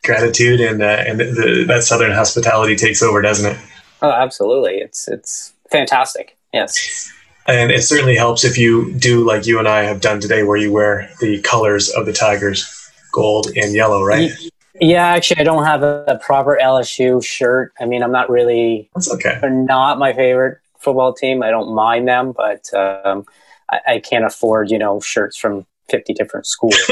gratitude, 0.04 0.60
and 0.60 0.82
uh, 0.82 1.04
and 1.06 1.18
the, 1.18 1.24
the, 1.24 1.64
that 1.66 1.82
southern 1.82 2.12
hospitality 2.12 2.76
takes 2.76 3.02
over, 3.02 3.20
doesn't 3.22 3.50
it? 3.50 3.58
Oh, 4.02 4.10
absolutely. 4.10 4.76
It's 4.76 5.08
it's 5.08 5.52
fantastic. 5.70 6.36
Yes. 6.52 7.12
And 7.46 7.72
it 7.72 7.82
certainly 7.82 8.14
helps 8.14 8.44
if 8.44 8.58
you 8.58 8.92
do 8.94 9.24
like 9.24 9.46
you 9.46 9.58
and 9.58 9.66
I 9.66 9.82
have 9.82 10.00
done 10.00 10.20
today, 10.20 10.42
where 10.42 10.56
you 10.56 10.72
wear 10.72 11.10
the 11.20 11.40
colors 11.42 11.88
of 11.88 12.06
the 12.06 12.12
Tigers, 12.12 12.90
gold 13.12 13.48
and 13.56 13.74
yellow, 13.74 14.04
right? 14.04 14.30
Yeah, 14.80 15.06
actually, 15.06 15.40
I 15.40 15.44
don't 15.44 15.64
have 15.64 15.82
a, 15.82 16.04
a, 16.06 16.18
proper 16.18 16.58
LSU 16.60 17.22
shirt. 17.22 17.72
I 17.80 17.84
mean, 17.84 18.02
I'm 18.02 18.12
not 18.12 18.30
really. 18.30 18.88
That's 18.94 19.12
okay. 19.12 19.38
They're 19.40 19.50
not 19.50 19.98
my 19.98 20.14
favorite 20.14 20.58
football 20.78 21.12
team. 21.12 21.42
I 21.42 21.50
don't 21.50 21.74
mind 21.74 22.08
them, 22.08 22.32
but 22.32 22.72
um, 22.72 23.26
I, 23.70 23.80
I, 23.86 23.98
can't 24.00 24.24
afford, 24.24 24.70
you 24.70 24.78
know, 24.78 24.98
shirts 25.00 25.36
from 25.36 25.66
50 25.90 26.14
different 26.14 26.46
schools. 26.46 26.74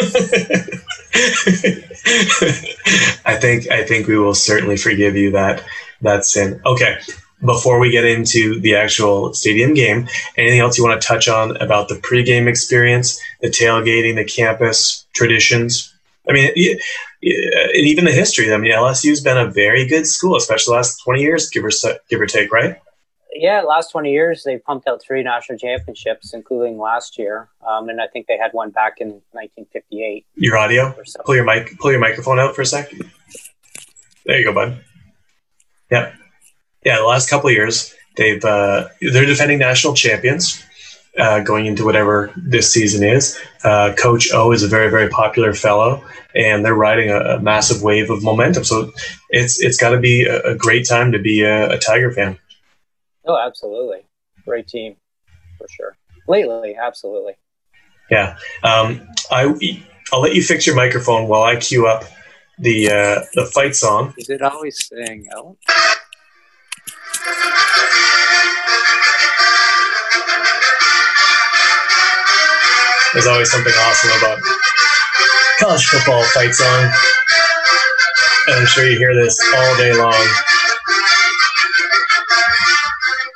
I 3.24 3.36
think 3.36 3.70
I 3.70 3.84
think 3.84 4.06
we 4.06 4.18
will 4.18 4.34
certainly 4.34 4.76
forgive 4.76 5.16
you 5.16 5.30
that 5.32 5.64
that 6.02 6.26
sin. 6.26 6.60
Okay. 6.66 6.98
Before 7.44 7.78
we 7.78 7.92
get 7.92 8.04
into 8.04 8.58
the 8.60 8.74
actual 8.74 9.32
stadium 9.32 9.72
game, 9.72 10.08
anything 10.36 10.58
else 10.58 10.76
you 10.76 10.84
want 10.84 11.00
to 11.00 11.06
touch 11.06 11.28
on 11.28 11.56
about 11.58 11.88
the 11.88 11.94
pregame 11.94 12.48
experience, 12.48 13.20
the 13.40 13.48
tailgating, 13.48 14.16
the 14.16 14.24
campus 14.24 15.06
traditions? 15.14 15.94
I 16.28 16.32
mean, 16.32 16.50
and 16.54 17.86
even 17.86 18.04
the 18.04 18.12
history. 18.12 18.52
I 18.52 18.56
mean, 18.58 18.72
LSU's 18.72 19.20
been 19.20 19.38
a 19.38 19.50
very 19.50 19.86
good 19.86 20.06
school, 20.06 20.36
especially 20.36 20.72
the 20.72 20.76
last 20.76 21.00
twenty 21.02 21.22
years, 21.22 21.48
give 21.48 21.64
or 21.64 21.70
give 22.10 22.20
or 22.20 22.26
take, 22.26 22.52
right? 22.52 22.76
Yeah, 23.32 23.62
last 23.62 23.90
twenty 23.90 24.12
years 24.12 24.42
they 24.44 24.58
pumped 24.58 24.86
out 24.88 25.00
three 25.02 25.22
national 25.22 25.58
championships, 25.58 26.34
including 26.34 26.78
last 26.78 27.18
year, 27.18 27.48
um, 27.66 27.88
and 27.88 28.00
I 28.00 28.08
think 28.08 28.26
they 28.26 28.36
had 28.36 28.52
one 28.52 28.70
back 28.70 29.00
in 29.00 29.08
1958. 29.32 30.26
Your 30.34 30.58
audio. 30.58 30.94
Pull 31.24 31.34
your 31.34 31.44
mic. 31.44 31.78
Pull 31.78 31.92
your 31.92 32.00
microphone 32.00 32.38
out 32.38 32.54
for 32.54 32.62
a 32.62 32.66
second. 32.66 33.10
There 34.26 34.38
you 34.38 34.44
go, 34.44 34.52
bud. 34.52 34.84
Yeah, 35.90 36.14
yeah. 36.84 36.98
The 36.98 37.04
last 37.04 37.30
couple 37.30 37.50
years, 37.50 37.94
they've 38.16 38.44
uh, 38.44 38.88
they're 39.00 39.24
defending 39.24 39.58
national 39.58 39.94
champions. 39.94 40.62
Uh, 41.18 41.40
going 41.40 41.66
into 41.66 41.84
whatever 41.84 42.32
this 42.36 42.72
season 42.72 43.02
is. 43.04 43.38
Uh, 43.64 43.92
Coach 43.98 44.32
O 44.32 44.52
is 44.52 44.62
a 44.62 44.68
very 44.68 44.90
very 44.90 45.08
popular 45.08 45.52
fellow, 45.52 46.04
and 46.34 46.64
they're 46.64 46.74
riding 46.74 47.10
a, 47.10 47.18
a 47.18 47.40
massive 47.40 47.82
wave 47.82 48.10
of 48.10 48.22
momentum. 48.22 48.64
So 48.64 48.92
it's 49.30 49.60
it's 49.62 49.76
got 49.76 49.90
to 49.90 49.98
be 49.98 50.24
a, 50.24 50.40
a, 50.42 50.54
great 50.54 50.86
time 50.86 51.12
to 51.12 51.18
be 51.18 51.42
a, 51.42 51.70
a 51.70 51.78
Tiger 51.78 52.12
fan. 52.12 52.38
Oh, 53.26 53.36
absolutely, 53.36 54.06
great 54.44 54.68
team 54.68 54.96
for 55.58 55.66
sure. 55.68 55.96
Lately, 56.26 56.76
absolutely. 56.76 57.34
Yeah, 58.10 58.36
um, 58.62 59.06
I 59.30 59.82
I'll 60.12 60.20
let 60.20 60.34
you 60.34 60.42
fix 60.42 60.66
your 60.66 60.76
microphone 60.76 61.28
while 61.28 61.42
I 61.42 61.56
cue 61.56 61.86
up 61.86 62.04
the 62.58 62.90
uh, 62.90 63.24
the 63.34 63.46
fight 63.46 63.76
song. 63.76 64.14
Is 64.16 64.30
it 64.30 64.42
always 64.42 64.88
saying 64.88 65.28
out? 65.36 65.56
There's 73.12 73.26
always 73.26 73.50
something 73.50 73.72
awesome 73.72 74.10
about 74.18 74.38
college 75.58 75.86
football 75.86 76.22
fight 76.24 76.54
song. 76.54 76.92
And 78.48 78.56
I'm 78.56 78.66
sure 78.66 78.88
you 78.88 78.98
hear 78.98 79.14
this 79.14 79.40
all 79.54 79.76
day 79.76 79.94
long 79.94 80.28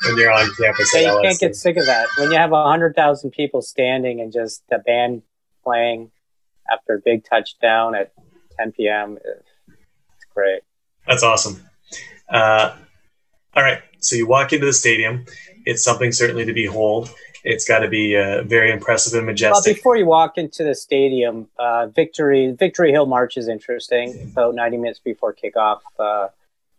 when 0.07 0.17
you're 0.17 0.33
on 0.33 0.50
campus. 0.55 0.93
Yeah, 0.95 1.12
you 1.12 1.21
can't 1.23 1.38
get 1.38 1.57
sick 1.57 1.76
of 1.76 1.87
that. 1.87 2.09
When 2.19 2.31
you 2.31 2.38
have 2.38 2.50
100,000 2.50 3.31
people 3.31 3.62
standing 3.62 4.21
and 4.21 4.33
just 4.33 4.62
the 4.69 4.79
band 4.79 5.23
playing 5.64 6.11
after 6.71 6.95
a 6.95 6.99
big 6.99 7.25
touchdown 7.25 7.95
at 7.95 8.12
10 8.59 8.73
p.m., 8.73 9.19
it's 9.25 10.25
great. 10.35 10.62
That's 11.07 11.23
awesome. 11.23 11.62
Uh, 12.29 12.75
all 13.55 13.62
right. 13.62 13.81
So 14.00 14.17
you 14.17 14.26
walk 14.26 14.52
into 14.52 14.67
the 14.67 14.73
stadium. 14.73 15.25
It's 15.64 15.83
something 15.83 16.12
certainly 16.12 16.45
to 16.45 16.52
behold. 16.52 17.11
It's 17.45 17.67
got 17.67 17.81
to 17.81 17.89
be 17.89 18.17
uh, 18.17 18.43
very 18.45 18.71
impressive 18.71 19.15
and 19.15 19.27
majestic. 19.27 19.65
Well, 19.65 19.75
before 19.75 19.97
you 19.97 20.07
walk 20.07 20.39
into 20.39 20.63
the 20.63 20.75
stadium, 20.75 21.49
uh, 21.59 21.89
Victory 21.89 22.53
Victory 22.53 22.93
Hill 22.93 23.07
March 23.07 23.37
is 23.37 23.49
interesting. 23.49 24.31
About 24.33 24.55
90 24.55 24.77
minutes 24.77 25.01
before 25.01 25.35
kickoff, 25.35 25.81
uh, 25.99 26.29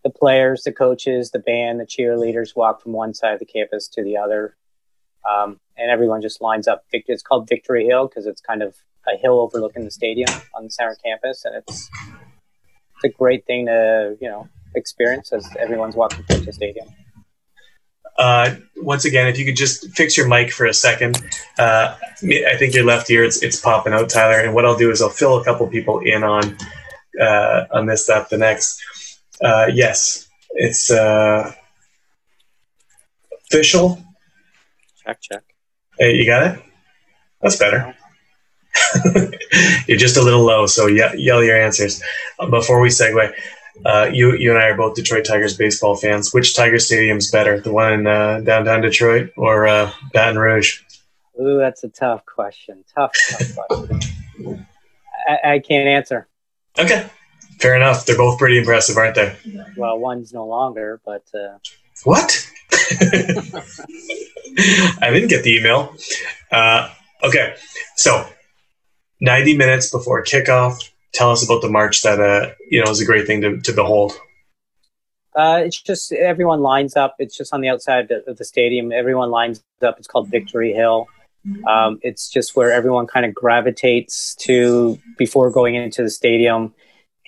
the 0.03 0.09
players, 0.09 0.63
the 0.63 0.71
coaches, 0.71 1.31
the 1.31 1.39
band, 1.39 1.81
the 1.81 1.85
cheerleaders 1.85 2.55
walk 2.55 2.81
from 2.81 2.93
one 2.93 3.13
side 3.13 3.33
of 3.33 3.39
the 3.39 3.45
campus 3.45 3.89
to 3.89 4.03
the 4.03 4.15
other, 4.15 4.55
um, 5.29 5.59
and 5.77 5.91
everyone 5.91 6.21
just 6.21 6.41
lines 6.41 6.67
up. 6.67 6.85
It's 6.93 7.23
called 7.23 7.49
Victory 7.49 7.85
Hill 7.85 8.07
because 8.07 8.25
it's 8.25 8.41
kind 8.41 8.63
of 8.63 8.75
a 9.05 9.17
hill 9.17 9.41
overlooking 9.41 9.83
the 9.83 9.91
stadium 9.91 10.29
on 10.55 10.63
the 10.63 10.69
center 10.69 10.95
campus, 11.03 11.43
and 11.43 11.55
it's 11.55 11.89
it's 12.95 13.03
a 13.03 13.09
great 13.09 13.45
thing 13.45 13.65
to 13.65 14.15
you 14.21 14.29
know 14.29 14.47
experience 14.75 15.33
as 15.33 15.45
everyone's 15.59 15.95
walking 15.95 16.23
towards 16.23 16.45
the 16.45 16.53
stadium. 16.53 16.87
Uh, 18.17 18.55
once 18.77 19.05
again, 19.05 19.27
if 19.27 19.39
you 19.39 19.45
could 19.45 19.55
just 19.55 19.89
fix 19.95 20.15
your 20.17 20.27
mic 20.27 20.51
for 20.51 20.65
a 20.65 20.73
second. 20.73 21.21
Uh, 21.57 21.95
I 22.21 22.55
think 22.57 22.73
your 22.73 22.85
left 22.85 23.09
ear 23.09 23.23
it's, 23.23 23.41
it's 23.41 23.59
popping 23.59 23.93
out, 23.93 24.09
Tyler. 24.09 24.39
And 24.39 24.53
what 24.53 24.65
I'll 24.65 24.77
do 24.77 24.91
is 24.91 25.01
I'll 25.01 25.09
fill 25.09 25.39
a 25.39 25.43
couple 25.43 25.67
people 25.67 25.99
in 25.99 26.23
on 26.23 26.57
uh, 27.19 27.65
on 27.71 27.85
this 27.85 28.03
stuff. 28.03 28.29
The 28.29 28.37
next, 28.37 28.81
uh, 29.43 29.67
yes, 29.73 30.27
it's 30.51 30.91
uh, 30.91 31.51
official. 33.49 34.03
Check 35.05 35.19
check. 35.21 35.43
Hey, 35.97 36.15
you 36.15 36.25
got 36.25 36.55
it. 36.55 36.63
That's 37.41 37.57
better. 37.57 37.95
You're 39.87 39.97
just 39.97 40.17
a 40.17 40.21
little 40.21 40.43
low, 40.43 40.65
so 40.65 40.87
yell 40.87 41.43
your 41.43 41.59
answers 41.59 42.01
before 42.49 42.79
we 42.79 42.89
segue. 42.89 43.33
Uh, 43.85 44.09
you 44.11 44.35
you 44.37 44.51
and 44.51 44.59
I 44.59 44.67
are 44.69 44.77
both 44.77 44.95
Detroit 44.95 45.25
Tigers 45.25 45.57
baseball 45.57 45.95
fans. 45.95 46.33
Which 46.33 46.55
Tiger 46.55 46.79
Stadium's 46.79 47.29
better, 47.29 47.59
the 47.59 47.71
one 47.71 47.93
in 47.93 48.07
uh, 48.07 48.39
downtown 48.41 48.81
Detroit 48.81 49.31
or 49.35 49.67
uh, 49.67 49.91
Baton 50.13 50.37
Rouge? 50.37 50.81
Ooh, 51.39 51.57
that's 51.57 51.83
a 51.83 51.89
tough 51.89 52.25
question. 52.25 52.83
Tough, 52.95 53.11
tough 53.29 53.55
question. 53.55 54.65
I, 55.27 55.53
I, 55.53 55.59
can't 55.59 55.87
answer. 55.87 56.27
Okay, 56.77 57.09
fair 57.59 57.75
enough. 57.75 58.05
They're 58.05 58.17
both 58.17 58.37
pretty 58.37 58.57
impressive, 58.57 58.97
aren't 58.97 59.15
they? 59.15 59.35
Well, 59.75 59.97
one's 59.97 60.33
no 60.33 60.45
longer, 60.45 61.01
but 61.05 61.23
uh, 61.33 61.57
what? 62.03 62.47
I 65.01 65.09
didn't 65.11 65.29
get 65.29 65.43
the 65.43 65.57
email. 65.57 65.95
Uh, 66.51 66.89
okay, 67.23 67.55
so 67.95 68.27
ninety 69.19 69.57
minutes 69.57 69.89
before 69.89 70.23
kickoff 70.23 70.89
tell 71.13 71.31
us 71.31 71.43
about 71.43 71.61
the 71.61 71.69
march 71.69 72.01
that 72.03 72.19
uh, 72.19 72.51
you 72.69 72.83
know 72.83 72.89
is 72.91 73.01
a 73.01 73.05
great 73.05 73.25
thing 73.25 73.41
to, 73.41 73.59
to 73.61 73.73
behold. 73.73 74.13
Uh, 75.35 75.61
it's 75.65 75.81
just 75.81 76.11
everyone 76.11 76.61
lines 76.61 76.95
up. 76.95 77.15
It's 77.17 77.35
just 77.35 77.53
on 77.53 77.61
the 77.61 77.69
outside 77.69 78.11
of 78.11 78.37
the 78.37 78.45
stadium. 78.45 78.91
Everyone 78.91 79.31
lines 79.31 79.63
up. 79.81 79.97
It's 79.97 80.07
called 80.07 80.29
Victory 80.29 80.73
Hill. 80.73 81.07
Um, 81.67 81.99
it's 82.03 82.29
just 82.29 82.55
where 82.55 82.71
everyone 82.71 83.07
kind 83.07 83.25
of 83.25 83.33
gravitates 83.33 84.35
to 84.35 84.97
before 85.17 85.49
going 85.49 85.75
into 85.75 86.03
the 86.03 86.09
stadium. 86.09 86.73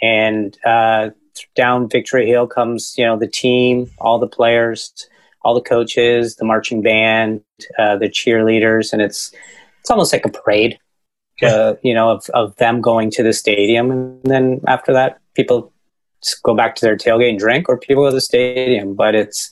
And 0.02 0.58
uh, 0.66 1.10
down 1.56 1.90
Victory 1.90 2.28
Hill 2.28 2.48
comes, 2.48 2.96
you 2.98 3.06
know, 3.06 3.18
the 3.18 3.28
team, 3.28 3.90
all 3.98 4.20
the 4.20 4.28
players, 4.28 5.10
all 5.42 5.54
the 5.54 5.62
coaches, 5.62 6.36
the 6.36 6.46
marching 6.46 6.82
band, 6.82 7.42
uh, 7.78 7.98
the 7.98 8.10
cheerleaders, 8.10 8.94
and 8.94 9.02
it's 9.02 9.34
it's 9.82 9.92
almost 9.92 10.14
like 10.14 10.26
a 10.26 10.30
parade 10.30 10.80
uh, 11.42 11.76
you 11.84 11.94
know, 11.94 12.12
of, 12.12 12.30
of 12.34 12.56
them 12.58 12.82
going 12.82 13.12
to 13.12 13.24
the 13.24 13.34
stadium. 13.34 13.92
And 13.92 14.24
then 14.24 14.62
after 14.68 14.94
that, 14.94 15.20
people 15.34 15.74
go 16.44 16.56
back 16.56 16.76
to 16.76 16.86
their 16.86 16.98
tailgate 16.98 17.30
and 17.30 17.40
drink, 17.40 17.70
or 17.70 17.78
people 17.78 18.04
go 18.04 18.10
to 18.10 18.16
the 18.16 18.22
stadium. 18.22 18.96
But 18.96 19.16
it's 19.16 19.52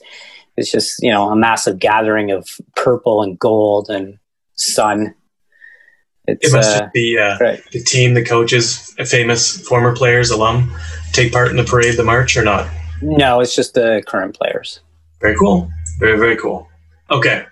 it's 0.56 0.70
just 0.70 1.02
you 1.02 1.10
know 1.10 1.30
a 1.30 1.36
massive 1.36 1.78
gathering 1.78 2.30
of 2.30 2.48
purple 2.76 3.22
and 3.22 3.38
gold 3.38 3.88
and 3.88 4.18
sun. 4.54 5.14
It's, 6.26 6.48
it 6.48 6.56
must 6.56 6.74
uh, 6.74 6.80
just 6.80 6.92
be 6.94 7.18
uh, 7.18 7.36
right. 7.38 7.62
the 7.72 7.82
team, 7.82 8.14
the 8.14 8.24
coaches, 8.24 8.94
famous 9.04 9.60
former 9.68 9.94
players, 9.94 10.30
alum, 10.30 10.74
take 11.12 11.32
part 11.32 11.50
in 11.50 11.56
the 11.56 11.64
parade, 11.64 11.98
the 11.98 12.04
march, 12.04 12.34
or 12.34 12.42
not? 12.42 12.66
No, 13.02 13.40
it's 13.40 13.54
just 13.54 13.74
the 13.74 14.02
current 14.06 14.34
players. 14.34 14.80
Very 15.20 15.36
cool. 15.36 15.70
Very 15.98 16.18
very 16.18 16.36
cool. 16.36 16.68
Okay, 17.10 17.44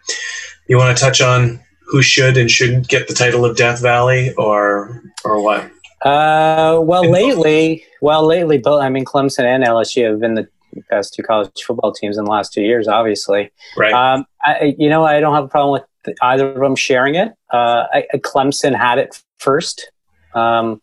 you 0.68 0.78
want 0.78 0.96
to 0.96 1.02
touch 1.02 1.20
on 1.20 1.60
who 1.92 2.00
should 2.00 2.38
and 2.38 2.50
shouldn't 2.50 2.88
get 2.88 3.06
the 3.06 3.12
title 3.12 3.44
of 3.44 3.54
Death 3.54 3.82
Valley, 3.82 4.32
or 4.38 5.02
or 5.24 5.42
what? 5.42 5.70
Uh, 6.00 6.80
well, 6.82 7.08
lately, 7.08 7.84
well, 8.00 8.26
lately, 8.26 8.56
both 8.56 8.82
I 8.82 8.88
mean, 8.88 9.04
Clemson 9.04 9.44
and 9.44 9.62
LSU 9.62 10.10
have 10.10 10.18
been 10.18 10.34
the 10.34 10.48
best 10.88 11.12
two 11.12 11.22
college 11.22 11.62
football 11.62 11.92
teams 11.92 12.16
in 12.16 12.24
the 12.24 12.30
last 12.30 12.54
two 12.54 12.62
years, 12.62 12.88
obviously. 12.88 13.52
Right. 13.76 13.92
Um, 13.92 14.24
I, 14.42 14.74
you 14.78 14.88
know, 14.88 15.04
I 15.04 15.20
don't 15.20 15.34
have 15.34 15.44
a 15.44 15.48
problem 15.48 15.82
with 16.06 16.16
either 16.22 16.50
of 16.50 16.58
them 16.58 16.76
sharing 16.76 17.14
it. 17.14 17.28
Uh, 17.52 17.84
I, 17.92 18.06
Clemson 18.16 18.74
had 18.74 18.98
it 18.98 19.22
first. 19.38 19.92
Um, 20.34 20.80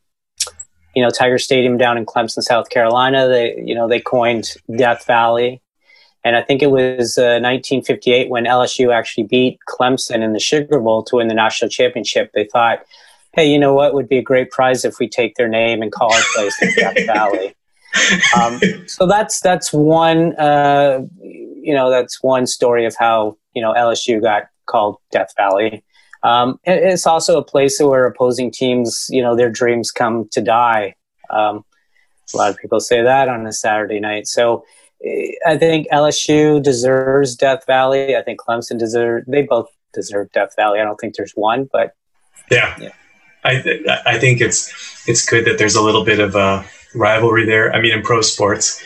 you 0.96 1.04
know, 1.04 1.10
Tiger 1.10 1.40
Stadium 1.40 1.78
down 1.78 1.98
in 1.98 2.06
Clemson, 2.06 2.44
South 2.44 2.70
Carolina. 2.70 3.28
They, 3.28 3.56
you 3.66 3.74
know, 3.74 3.88
they 3.88 4.00
coined 4.00 4.54
Death 4.78 5.08
Valley. 5.08 5.62
And 6.24 6.36
I 6.36 6.42
think 6.42 6.62
it 6.62 6.72
was 6.72 7.18
uh, 7.18 7.40
1958 7.42 8.30
when 8.30 8.46
LSU 8.46 8.94
actually 8.94 9.24
beat 9.24 9.60
Clemson 9.70 10.22
in 10.24 10.34
the 10.34 10.40
Sugar 10.40 10.80
Bowl 10.80 11.04
to 11.04 11.18
win 11.18 11.28
the 11.28 11.34
national 11.34 11.70
championship. 11.70 12.32
They 12.34 12.46
thought, 12.46 12.80
hey, 13.34 13.50
you 13.50 13.58
know 13.58 13.74
what 13.74 13.94
would 13.94 14.10
be 14.10 14.18
a 14.18 14.22
great 14.22 14.52
prize 14.52 14.84
if 14.84 15.00
we 15.00 15.08
take 15.08 15.36
their 15.36 15.48
name 15.48 15.82
and 15.82 15.92
call 15.92 16.14
our 16.14 16.22
place 16.36 16.76
Death 16.76 16.98
Valley. 17.06 17.56
Um, 18.38 18.60
so 18.88 19.08
that's 19.08 19.40
that's 19.40 19.74
one 19.74 20.36
uh, 20.36 21.02
you 21.24 21.74
know 21.74 21.90
that's 21.90 22.22
one 22.22 22.46
story 22.46 22.86
of 22.86 22.96
how 22.96 23.38
you 23.54 23.62
know 23.62 23.74
LSU 23.74 24.22
got 24.22 24.44
called 24.68 24.98
Death 25.12 25.34
Valley. 25.36 25.84
Um, 26.22 26.60
it's 26.66 27.08
also 27.08 27.38
a 27.38 27.44
place 27.44 27.80
where 27.80 28.06
opposing 28.06 28.52
teams, 28.52 29.08
you 29.10 29.22
know, 29.22 29.36
their 29.36 29.50
dreams 29.50 29.90
come 29.90 30.28
to 30.34 30.42
die. 30.42 30.96
Um, 31.30 31.64
a 32.34 32.38
lot 32.38 32.50
of 32.52 32.58
people 32.58 32.80
say 32.80 33.02
that 33.02 33.30
on 33.30 33.48
a 33.48 33.54
Saturday 33.54 34.00
night. 34.00 34.28
So 34.28 34.66
I 35.46 35.58
think 35.58 35.88
LSU 35.92 36.62
deserves 36.62 37.36
Death 37.36 37.66
Valley. 37.66 38.16
I 38.16 38.22
think 38.22 38.40
Clemson 38.40 38.78
deserve. 38.78 39.24
They 39.28 39.44
both 39.44 39.70
deserve 39.94 40.32
Death 40.32 40.56
Valley. 40.56 40.80
I 40.80 40.84
don't 40.84 41.00
think 41.00 41.16
there's 41.16 41.32
one, 41.34 41.70
but 41.72 41.96
yeah, 42.52 42.76
yeah. 42.80 42.92
I 43.44 43.62
th- 43.62 43.88
I 44.06 44.20
think 44.20 44.42
it's 44.42 45.08
it's 45.08 45.26
good 45.26 45.46
that 45.46 45.58
there's 45.58 45.76
a 45.76 45.82
little 45.82 46.04
bit 46.04 46.20
of 46.20 46.36
a 46.36 46.66
rivalry 46.96 47.46
there. 47.46 47.74
I 47.74 47.82
mean, 47.82 47.94
in 47.94 48.02
pro 48.02 48.22
sports, 48.22 48.84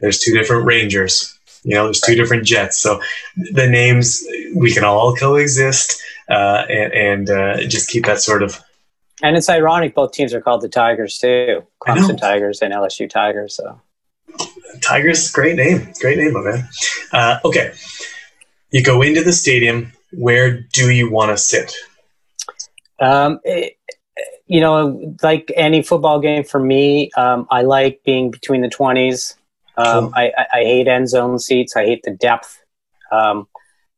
there's 0.00 0.18
two 0.18 0.32
different 0.32 0.64
Rangers. 0.64 1.36
You 1.64 1.74
know, 1.74 1.84
there's 1.84 2.00
two 2.00 2.14
different 2.14 2.44
Jets. 2.44 2.78
So 2.78 3.00
the 3.36 3.68
names 3.68 4.24
we 4.54 4.72
can 4.72 4.84
all 4.84 5.16
coexist 5.16 6.00
uh, 6.28 6.64
and, 6.68 6.92
and 6.92 7.30
uh, 7.30 7.66
just 7.66 7.90
keep 7.90 8.04
that 8.06 8.20
sort 8.20 8.42
of. 8.42 8.62
And 9.22 9.36
it's 9.36 9.48
ironic 9.48 9.94
both 9.94 10.12
teams 10.12 10.32
are 10.34 10.40
called 10.40 10.60
the 10.60 10.68
Tigers 10.68 11.18
too, 11.18 11.66
Clemson 11.80 12.18
Tigers 12.18 12.60
and 12.62 12.72
LSU 12.72 13.08
Tigers. 13.08 13.56
So 13.56 13.80
Tigers, 14.80 15.30
great 15.30 15.56
name, 15.56 15.92
great 16.00 16.18
name, 16.18 16.32
my 16.32 16.40
man. 16.40 16.68
Uh, 17.12 17.38
okay, 17.44 17.72
you 18.70 18.82
go 18.82 19.02
into 19.02 19.22
the 19.22 19.32
stadium. 19.32 19.92
Where 20.12 20.60
do 20.60 20.90
you 20.90 21.10
want 21.10 21.30
to 21.30 21.36
sit? 21.36 21.74
Um, 23.00 23.40
it, 23.44 23.76
you 24.46 24.60
know, 24.60 25.14
like 25.22 25.52
any 25.56 25.82
football 25.82 26.20
game 26.20 26.44
for 26.44 26.60
me, 26.60 27.10
um, 27.16 27.46
I 27.50 27.62
like 27.62 28.00
being 28.04 28.30
between 28.30 28.62
the 28.62 28.68
twenties. 28.68 29.36
Um, 29.76 30.04
cool. 30.04 30.12
I, 30.14 30.32
I, 30.52 30.62
hate 30.62 30.88
end 30.88 31.08
zone 31.08 31.38
seats. 31.38 31.76
I 31.76 31.84
hate 31.84 32.02
the 32.02 32.12
depth. 32.12 32.58
Um, 33.12 33.46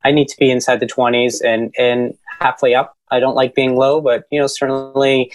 I 0.05 0.11
need 0.11 0.27
to 0.29 0.37
be 0.37 0.51
inside 0.51 0.81
the 0.81 0.87
twenties, 0.87 1.41
and 1.41 1.73
and 1.79 2.17
halfway 2.41 2.75
up. 2.75 2.97
I 3.11 3.21
don't 3.21 3.37
like 3.37 3.55
being 3.55 3.77
low, 3.77 4.01
but 4.01 4.25
you 4.31 4.41
know, 4.41 4.47
certainly 4.47 5.33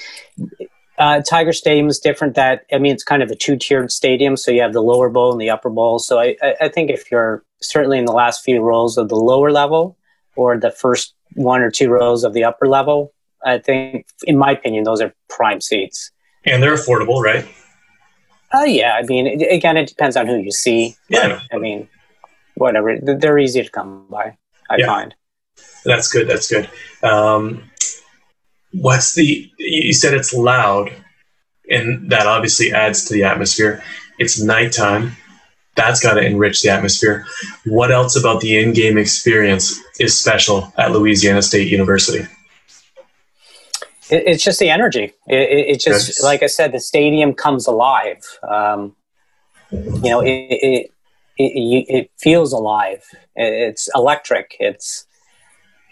uh, 0.97 1.21
Tiger 1.21 1.53
Stadium 1.53 1.87
is 1.87 1.99
different. 1.99 2.35
That 2.35 2.65
I 2.71 2.77
mean, 2.77 2.93
it's 2.93 3.03
kind 3.03 3.23
of 3.23 3.29
a 3.29 3.35
two-tiered 3.35 3.91
stadium, 3.91 4.37
so 4.37 4.51
you 4.51 4.61
have 4.61 4.73
the 4.73 4.81
lower 4.81 5.09
bowl 5.09 5.31
and 5.31 5.41
the 5.41 5.49
upper 5.49 5.69
bowl. 5.69 5.99
So 5.99 6.19
I, 6.19 6.35
I, 6.41 6.55
I 6.61 6.69
think 6.69 6.89
if 6.89 7.11
you're 7.11 7.43
certainly 7.61 7.97
in 7.97 8.05
the 8.05 8.13
last 8.13 8.43
few 8.43 8.61
rows 8.61 8.97
of 8.97 9.09
the 9.09 9.15
lower 9.15 9.51
level 9.51 9.97
or 10.35 10.57
the 10.57 10.71
first 10.71 11.13
one 11.35 11.61
or 11.61 11.71
two 11.71 11.89
rows 11.89 12.23
of 12.23 12.33
the 12.33 12.43
upper 12.43 12.67
level, 12.67 13.13
I 13.45 13.57
think, 13.57 14.05
in 14.23 14.37
my 14.37 14.51
opinion, 14.51 14.83
those 14.83 15.01
are 15.01 15.13
prime 15.29 15.61
seats. 15.61 16.11
And 16.45 16.61
they're 16.61 16.75
affordable, 16.75 17.21
right? 17.21 17.47
Uh, 18.53 18.65
yeah. 18.65 18.95
I 18.95 19.03
mean, 19.03 19.25
it, 19.25 19.51
again, 19.51 19.77
it 19.77 19.87
depends 19.87 20.15
on 20.15 20.27
who 20.27 20.37
you 20.37 20.51
see. 20.51 20.95
Yeah. 21.09 21.39
I 21.51 21.57
mean, 21.57 21.87
whatever. 22.55 22.97
They're 23.01 23.39
easy 23.39 23.63
to 23.63 23.69
come 23.69 24.05
by. 24.09 24.37
I 24.69 24.77
yeah. 24.77 24.85
find. 24.85 25.15
That's 25.85 26.11
good. 26.11 26.27
That's 26.27 26.49
good. 26.49 26.69
Um, 27.01 27.63
what's 28.73 29.15
the? 29.15 29.49
You 29.57 29.93
said 29.93 30.13
it's 30.13 30.33
loud, 30.33 30.91
and 31.69 32.09
that 32.11 32.27
obviously 32.27 32.73
adds 32.73 33.05
to 33.05 33.13
the 33.13 33.23
atmosphere. 33.23 33.83
It's 34.19 34.41
nighttime. 34.41 35.13
That's 35.75 35.99
got 35.99 36.15
to 36.15 36.21
enrich 36.21 36.61
the 36.61 36.69
atmosphere. 36.69 37.25
What 37.65 37.91
else 37.91 38.15
about 38.15 38.41
the 38.41 38.59
in-game 38.59 38.97
experience 38.97 39.79
is 39.99 40.15
special 40.15 40.71
at 40.77 40.91
Louisiana 40.91 41.41
State 41.41 41.67
University? 41.67 42.27
it's 44.09 44.43
just 44.43 44.59
the 44.59 44.69
energy. 44.69 45.13
It, 45.27 45.69
it 45.75 45.79
just, 45.79 46.07
yes. 46.07 46.23
like 46.23 46.43
I 46.43 46.47
said, 46.47 46.71
the 46.71 46.79
stadium 46.79 47.33
comes 47.33 47.67
alive. 47.67 48.21
Um, 48.47 48.95
you 49.71 50.01
know, 50.01 50.21
it, 50.21 50.29
it, 50.29 50.91
it, 51.37 51.85
it 51.89 52.11
feels 52.19 52.53
alive. 52.53 53.03
It's 53.35 53.89
electric. 53.95 54.55
It's 54.59 55.07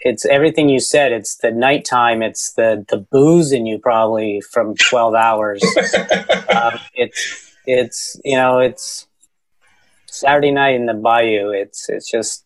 it's 0.04 0.26
everything 0.26 0.68
you 0.68 0.80
said. 0.80 1.12
It's 1.12 1.36
the 1.36 1.50
nighttime. 1.50 2.22
It's 2.22 2.52
the 2.52 2.84
the 2.88 2.98
booze 2.98 3.52
in 3.52 3.66
you 3.66 3.78
probably 3.78 4.40
from 4.40 4.74
twelve 4.76 5.14
hours. 5.14 5.62
um, 6.54 6.78
it's 6.94 7.56
it's 7.66 8.20
you 8.24 8.36
know 8.36 8.58
it's 8.58 9.06
Saturday 10.06 10.50
night 10.50 10.74
in 10.74 10.86
the 10.86 10.94
Bayou. 10.94 11.50
It's 11.50 11.88
it's 11.88 12.10
just 12.10 12.44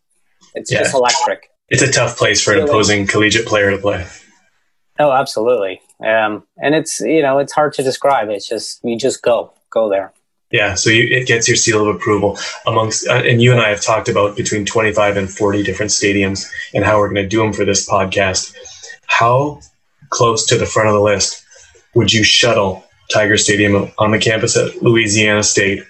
it's 0.54 0.70
yeah. 0.70 0.80
just 0.80 0.94
electric. 0.94 1.50
It's 1.68 1.82
a 1.82 1.90
tough 1.90 2.16
place 2.16 2.42
for 2.42 2.54
an 2.54 2.60
opposing 2.60 3.06
collegiate 3.06 3.46
player 3.46 3.70
to 3.70 3.78
play. 3.78 4.06
Oh, 4.98 5.10
absolutely. 5.12 5.80
Um, 6.04 6.44
and 6.58 6.74
it's 6.74 7.00
you 7.00 7.22
know 7.22 7.38
it's 7.38 7.52
hard 7.52 7.72
to 7.74 7.82
describe. 7.82 8.28
It's 8.28 8.48
just 8.48 8.80
you 8.84 8.98
just 8.98 9.22
go 9.22 9.52
go 9.70 9.88
there. 9.88 10.12
Yeah, 10.52 10.74
so 10.74 10.90
you, 10.90 11.08
it 11.08 11.26
gets 11.26 11.48
your 11.48 11.56
seal 11.56 11.88
of 11.88 11.94
approval 11.94 12.38
amongst, 12.66 13.08
uh, 13.08 13.14
and 13.14 13.42
you 13.42 13.50
and 13.50 13.60
I 13.60 13.70
have 13.70 13.80
talked 13.80 14.08
about 14.08 14.36
between 14.36 14.64
25 14.64 15.16
and 15.16 15.30
40 15.30 15.64
different 15.64 15.90
stadiums 15.90 16.48
and 16.72 16.84
how 16.84 16.98
we're 16.98 17.08
going 17.12 17.22
to 17.22 17.28
do 17.28 17.38
them 17.38 17.52
for 17.52 17.64
this 17.64 17.88
podcast. 17.88 18.54
How 19.06 19.60
close 20.10 20.46
to 20.46 20.56
the 20.56 20.66
front 20.66 20.88
of 20.88 20.94
the 20.94 21.00
list 21.00 21.44
would 21.96 22.12
you 22.12 22.22
shuttle 22.22 22.84
Tiger 23.12 23.36
Stadium 23.36 23.90
on 23.98 24.10
the 24.12 24.18
campus 24.18 24.56
at 24.56 24.82
Louisiana 24.82 25.42
State 25.42 25.84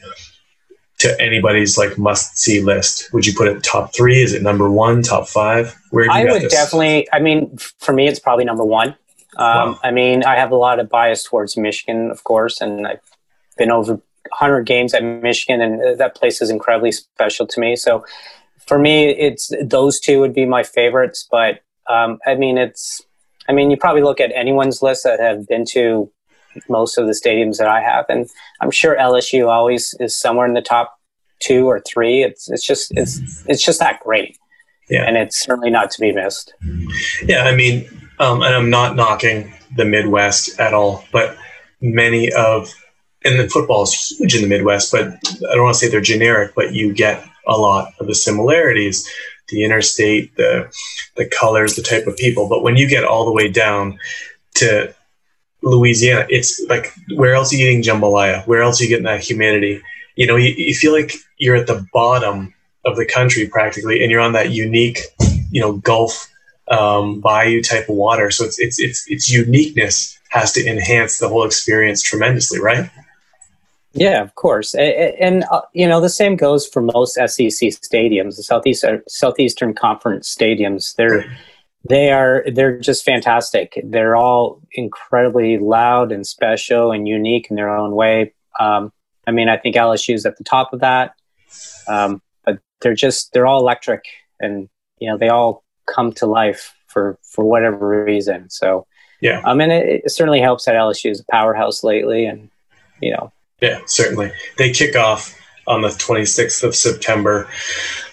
to 0.98 1.20
anybody's 1.20 1.76
like 1.76 1.98
must 1.98 2.38
see 2.38 2.62
list? 2.62 3.12
Would 3.12 3.26
you 3.26 3.34
put 3.34 3.48
it 3.48 3.62
top 3.62 3.94
three? 3.94 4.22
Is 4.22 4.32
it 4.32 4.42
number 4.42 4.70
one, 4.70 5.02
top 5.02 5.28
five? 5.28 5.76
Where 5.90 6.10
I 6.10 6.24
would 6.24 6.42
this? 6.42 6.52
definitely. 6.52 7.08
I 7.12 7.18
mean, 7.18 7.56
for 7.78 7.92
me, 7.92 8.08
it's 8.08 8.20
probably 8.20 8.44
number 8.44 8.64
one. 8.64 8.96
Um, 9.36 9.72
wow. 9.72 9.80
I 9.84 9.90
mean, 9.90 10.24
I 10.24 10.36
have 10.36 10.50
a 10.50 10.56
lot 10.56 10.78
of 10.78 10.88
bias 10.88 11.24
towards 11.24 11.56
Michigan, 11.56 12.10
of 12.10 12.24
course, 12.24 12.60
and 12.60 12.86
I've 12.86 13.00
been 13.58 13.70
over 13.70 14.00
100 14.38 14.66
games 14.66 14.92
at 14.94 15.02
Michigan, 15.02 15.60
and 15.60 15.98
that 15.98 16.14
place 16.14 16.42
is 16.42 16.50
incredibly 16.50 16.92
special 16.92 17.46
to 17.46 17.60
me. 17.60 17.76
So 17.76 18.04
for 18.66 18.78
me, 18.78 19.08
it's 19.08 19.50
those 19.62 19.98
two 19.98 20.20
would 20.20 20.34
be 20.34 20.44
my 20.44 20.62
favorites. 20.62 21.26
But 21.30 21.60
um, 21.88 22.18
I 22.26 22.34
mean, 22.34 22.58
it's 22.58 23.00
I 23.48 23.52
mean, 23.52 23.70
you 23.70 23.76
probably 23.76 24.02
look 24.02 24.20
at 24.20 24.32
anyone's 24.34 24.82
list 24.82 25.04
that 25.04 25.20
have 25.20 25.46
been 25.46 25.64
to 25.70 26.10
most 26.68 26.98
of 26.98 27.06
the 27.06 27.12
stadiums 27.12 27.58
that 27.58 27.68
I 27.68 27.80
have, 27.80 28.06
and 28.08 28.28
I'm 28.60 28.70
sure 28.70 28.96
LSU 28.96 29.48
always 29.48 29.94
is 30.00 30.16
somewhere 30.16 30.46
in 30.46 30.54
the 30.54 30.62
top 30.62 30.98
two 31.40 31.66
or 31.66 31.80
three. 31.80 32.22
It's 32.22 32.50
it's 32.50 32.66
just 32.66 32.92
it's 32.96 33.44
it's 33.46 33.64
just 33.64 33.78
that 33.80 34.00
great. 34.00 34.36
Yeah. 34.88 35.04
And 35.04 35.16
it's 35.16 35.36
certainly 35.36 35.70
not 35.70 35.90
to 35.92 36.00
be 36.00 36.12
missed. 36.12 36.54
Yeah, 37.24 37.42
I 37.42 37.56
mean, 37.56 37.88
um, 38.20 38.42
and 38.42 38.54
I'm 38.54 38.70
not 38.70 38.94
knocking 38.94 39.52
the 39.76 39.84
Midwest 39.84 40.60
at 40.60 40.72
all, 40.72 41.04
but 41.10 41.36
many 41.80 42.32
of 42.32 42.72
and 43.26 43.38
then 43.38 43.48
football 43.48 43.82
is 43.82 44.16
huge 44.18 44.36
in 44.36 44.42
the 44.42 44.48
Midwest, 44.48 44.92
but 44.92 45.08
I 45.08 45.54
don't 45.54 45.64
want 45.64 45.74
to 45.74 45.78
say 45.78 45.88
they're 45.88 46.00
generic, 46.00 46.52
but 46.54 46.72
you 46.72 46.94
get 46.94 47.24
a 47.46 47.56
lot 47.56 47.92
of 48.00 48.06
the 48.06 48.14
similarities, 48.14 49.08
the 49.48 49.64
interstate, 49.64 50.36
the 50.36 50.72
the 51.16 51.26
colors, 51.26 51.74
the 51.74 51.82
type 51.82 52.06
of 52.06 52.16
people. 52.16 52.48
But 52.48 52.62
when 52.62 52.76
you 52.76 52.88
get 52.88 53.04
all 53.04 53.24
the 53.24 53.32
way 53.32 53.48
down 53.48 53.98
to 54.56 54.94
Louisiana, 55.62 56.26
it's 56.28 56.64
like 56.68 56.92
where 57.14 57.34
else 57.34 57.52
are 57.52 57.56
you 57.56 57.68
eating 57.68 57.82
jambalaya? 57.82 58.46
Where 58.46 58.62
else 58.62 58.80
are 58.80 58.84
you 58.84 58.90
getting 58.90 59.04
that 59.04 59.22
humidity? 59.22 59.82
You 60.14 60.26
know, 60.26 60.36
you, 60.36 60.54
you 60.56 60.74
feel 60.74 60.92
like 60.92 61.14
you're 61.38 61.56
at 61.56 61.66
the 61.66 61.86
bottom 61.92 62.54
of 62.84 62.96
the 62.96 63.06
country 63.06 63.48
practically, 63.48 64.02
and 64.02 64.10
you're 64.10 64.20
on 64.20 64.32
that 64.32 64.52
unique, 64.52 65.00
you 65.50 65.60
know, 65.60 65.74
Gulf 65.74 66.28
um, 66.68 67.20
bayou 67.20 67.62
type 67.62 67.88
of 67.88 67.96
water. 67.96 68.30
So 68.30 68.44
it's 68.44 68.58
it's 68.58 68.78
it's 68.78 69.08
its 69.08 69.30
uniqueness 69.30 70.18
has 70.30 70.52
to 70.52 70.66
enhance 70.66 71.18
the 71.18 71.28
whole 71.28 71.44
experience 71.44 72.02
tremendously, 72.02 72.60
right? 72.60 72.90
Yeah, 73.96 74.20
of 74.20 74.34
course, 74.34 74.74
and, 74.74 75.44
uh, 75.50 75.62
you 75.72 75.88
know 75.88 76.00
the 76.00 76.10
same 76.10 76.36
goes 76.36 76.66
for 76.66 76.82
most 76.82 77.14
SEC 77.14 77.70
stadiums, 77.70 78.36
the 78.36 78.42
southeast 78.42 78.84
southeastern 79.08 79.72
conference 79.72 80.34
stadiums. 80.34 80.94
They're 80.96 81.24
they 81.88 82.12
are 82.12 82.44
they're 82.52 82.78
just 82.78 83.04
fantastic. 83.04 83.80
They're 83.84 84.16
all 84.16 84.60
incredibly 84.72 85.58
loud 85.58 86.12
and 86.12 86.26
special 86.26 86.92
and 86.92 87.06
unique 87.08 87.48
in 87.48 87.56
their 87.56 87.70
own 87.70 87.94
way. 87.94 88.34
Um, 88.58 88.92
I 89.26 89.30
mean, 89.30 89.48
I 89.48 89.56
think 89.56 89.76
LSU 89.76 90.14
is 90.14 90.26
at 90.26 90.36
the 90.36 90.44
top 90.44 90.72
of 90.72 90.80
that, 90.80 91.14
um, 91.88 92.22
but 92.44 92.58
they're 92.80 92.94
just 92.94 93.32
they're 93.32 93.46
all 93.46 93.60
electric, 93.60 94.04
and 94.40 94.68
you 94.98 95.10
know 95.10 95.16
they 95.16 95.28
all 95.28 95.64
come 95.86 96.12
to 96.14 96.26
life 96.26 96.74
for 96.86 97.18
for 97.22 97.44
whatever 97.44 98.04
reason. 98.04 98.50
So 98.50 98.86
yeah, 99.20 99.40
I 99.44 99.54
mean, 99.54 99.70
it, 99.70 100.02
it 100.04 100.10
certainly 100.10 100.40
helps 100.40 100.64
that 100.64 100.74
LSU 100.74 101.10
is 101.10 101.20
a 101.20 101.24
powerhouse 101.30 101.82
lately, 101.82 102.26
and 102.26 102.50
you 103.00 103.12
know 103.12 103.32
yeah, 103.60 103.80
certainly. 103.86 104.32
They 104.58 104.70
kick 104.72 104.96
off 104.96 105.34
on 105.66 105.82
the 105.82 105.88
26th 105.88 106.62
of 106.62 106.76
September, 106.76 107.48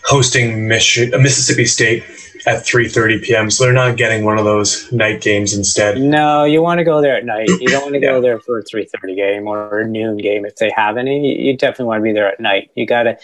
hosting 0.06 0.68
Mich- 0.68 1.12
uh, 1.14 1.18
Mississippi 1.18 1.66
State 1.66 2.04
at 2.46 2.64
3:30 2.64 3.24
p.m. 3.24 3.52
So 3.52 3.64
they're 3.64 3.74
not 3.74 3.98
getting 3.98 4.26
one 4.26 4.38
of 4.38 4.46
those 4.46 4.92
night 4.92 5.22
games 5.22 5.54
instead. 5.54 6.00
No, 6.00 6.44
you 6.44 6.62
want 6.62 6.80
to 6.80 6.84
go 6.84 7.02
there 7.02 7.16
at 7.16 7.26
night. 7.26 7.48
You 7.48 7.68
don't 7.68 7.84
want 7.84 7.94
to 7.96 8.02
yeah. 8.02 8.12
go 8.12 8.22
there 8.22 8.40
for 8.40 8.60
a 8.60 8.64
3:30 8.64 9.16
game 9.16 9.48
or 9.48 9.80
a 9.80 9.88
noon 9.88 10.18
game 10.18 10.46
if 10.46 10.56
they 10.56 10.72
have 10.76 10.98
any. 10.98 11.42
You 11.42 11.58
definitely 11.58 11.86
want 11.86 12.00
to 12.00 12.04
be 12.04 12.14
there 12.14 12.28
at 12.28 12.40
night. 12.40 12.72
You 12.76 12.86
got 12.86 13.04
to. 13.04 13.18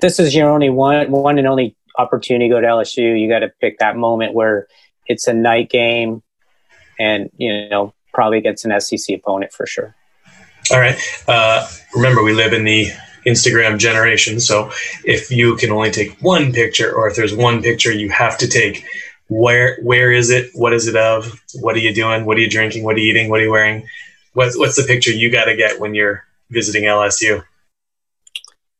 This 0.00 0.18
is 0.18 0.34
your 0.34 0.50
only 0.50 0.70
one, 0.70 1.10
one 1.10 1.38
and 1.38 1.46
only 1.46 1.76
opportunity 1.98 2.48
to 2.48 2.54
go 2.54 2.60
to 2.60 2.66
LSU. 2.66 3.18
You 3.18 3.28
got 3.28 3.40
to 3.40 3.48
pick 3.60 3.78
that 3.78 3.96
moment 3.96 4.34
where 4.34 4.66
it's 5.06 5.26
a 5.26 5.32
night 5.32 5.70
game, 5.70 6.22
and 6.98 7.30
you 7.36 7.68
know 7.68 7.94
probably 8.12 8.40
gets 8.40 8.64
an 8.64 8.78
SEC 8.80 9.16
opponent 9.16 9.52
for 9.52 9.66
sure. 9.66 9.94
All 10.70 10.80
right. 10.80 10.98
Uh, 11.28 11.66
remember, 11.94 12.22
we 12.22 12.32
live 12.32 12.52
in 12.52 12.64
the 12.64 12.88
Instagram 13.26 13.78
generation. 13.78 14.40
So 14.40 14.70
if 15.04 15.30
you 15.30 15.56
can 15.56 15.70
only 15.70 15.90
take 15.90 16.18
one 16.20 16.52
picture, 16.52 16.92
or 16.92 17.08
if 17.08 17.16
there's 17.16 17.34
one 17.34 17.62
picture 17.62 17.92
you 17.92 18.10
have 18.10 18.38
to 18.38 18.48
take, 18.48 18.84
where 19.28 19.78
where 19.82 20.12
is 20.12 20.30
it? 20.30 20.50
What 20.54 20.72
is 20.72 20.86
it 20.86 20.96
of? 20.96 21.42
What 21.54 21.74
are 21.74 21.80
you 21.80 21.92
doing? 21.92 22.24
What 22.24 22.36
are 22.36 22.40
you 22.40 22.50
drinking? 22.50 22.84
What 22.84 22.96
are 22.96 23.00
you 23.00 23.10
eating? 23.10 23.28
What 23.28 23.40
are 23.40 23.44
you 23.44 23.50
wearing? 23.50 23.86
What's 24.34 24.56
what's 24.56 24.76
the 24.76 24.84
picture 24.84 25.10
you 25.10 25.30
got 25.30 25.46
to 25.46 25.56
get 25.56 25.80
when 25.80 25.94
you're 25.94 26.24
visiting 26.50 26.84
LSU? 26.84 27.42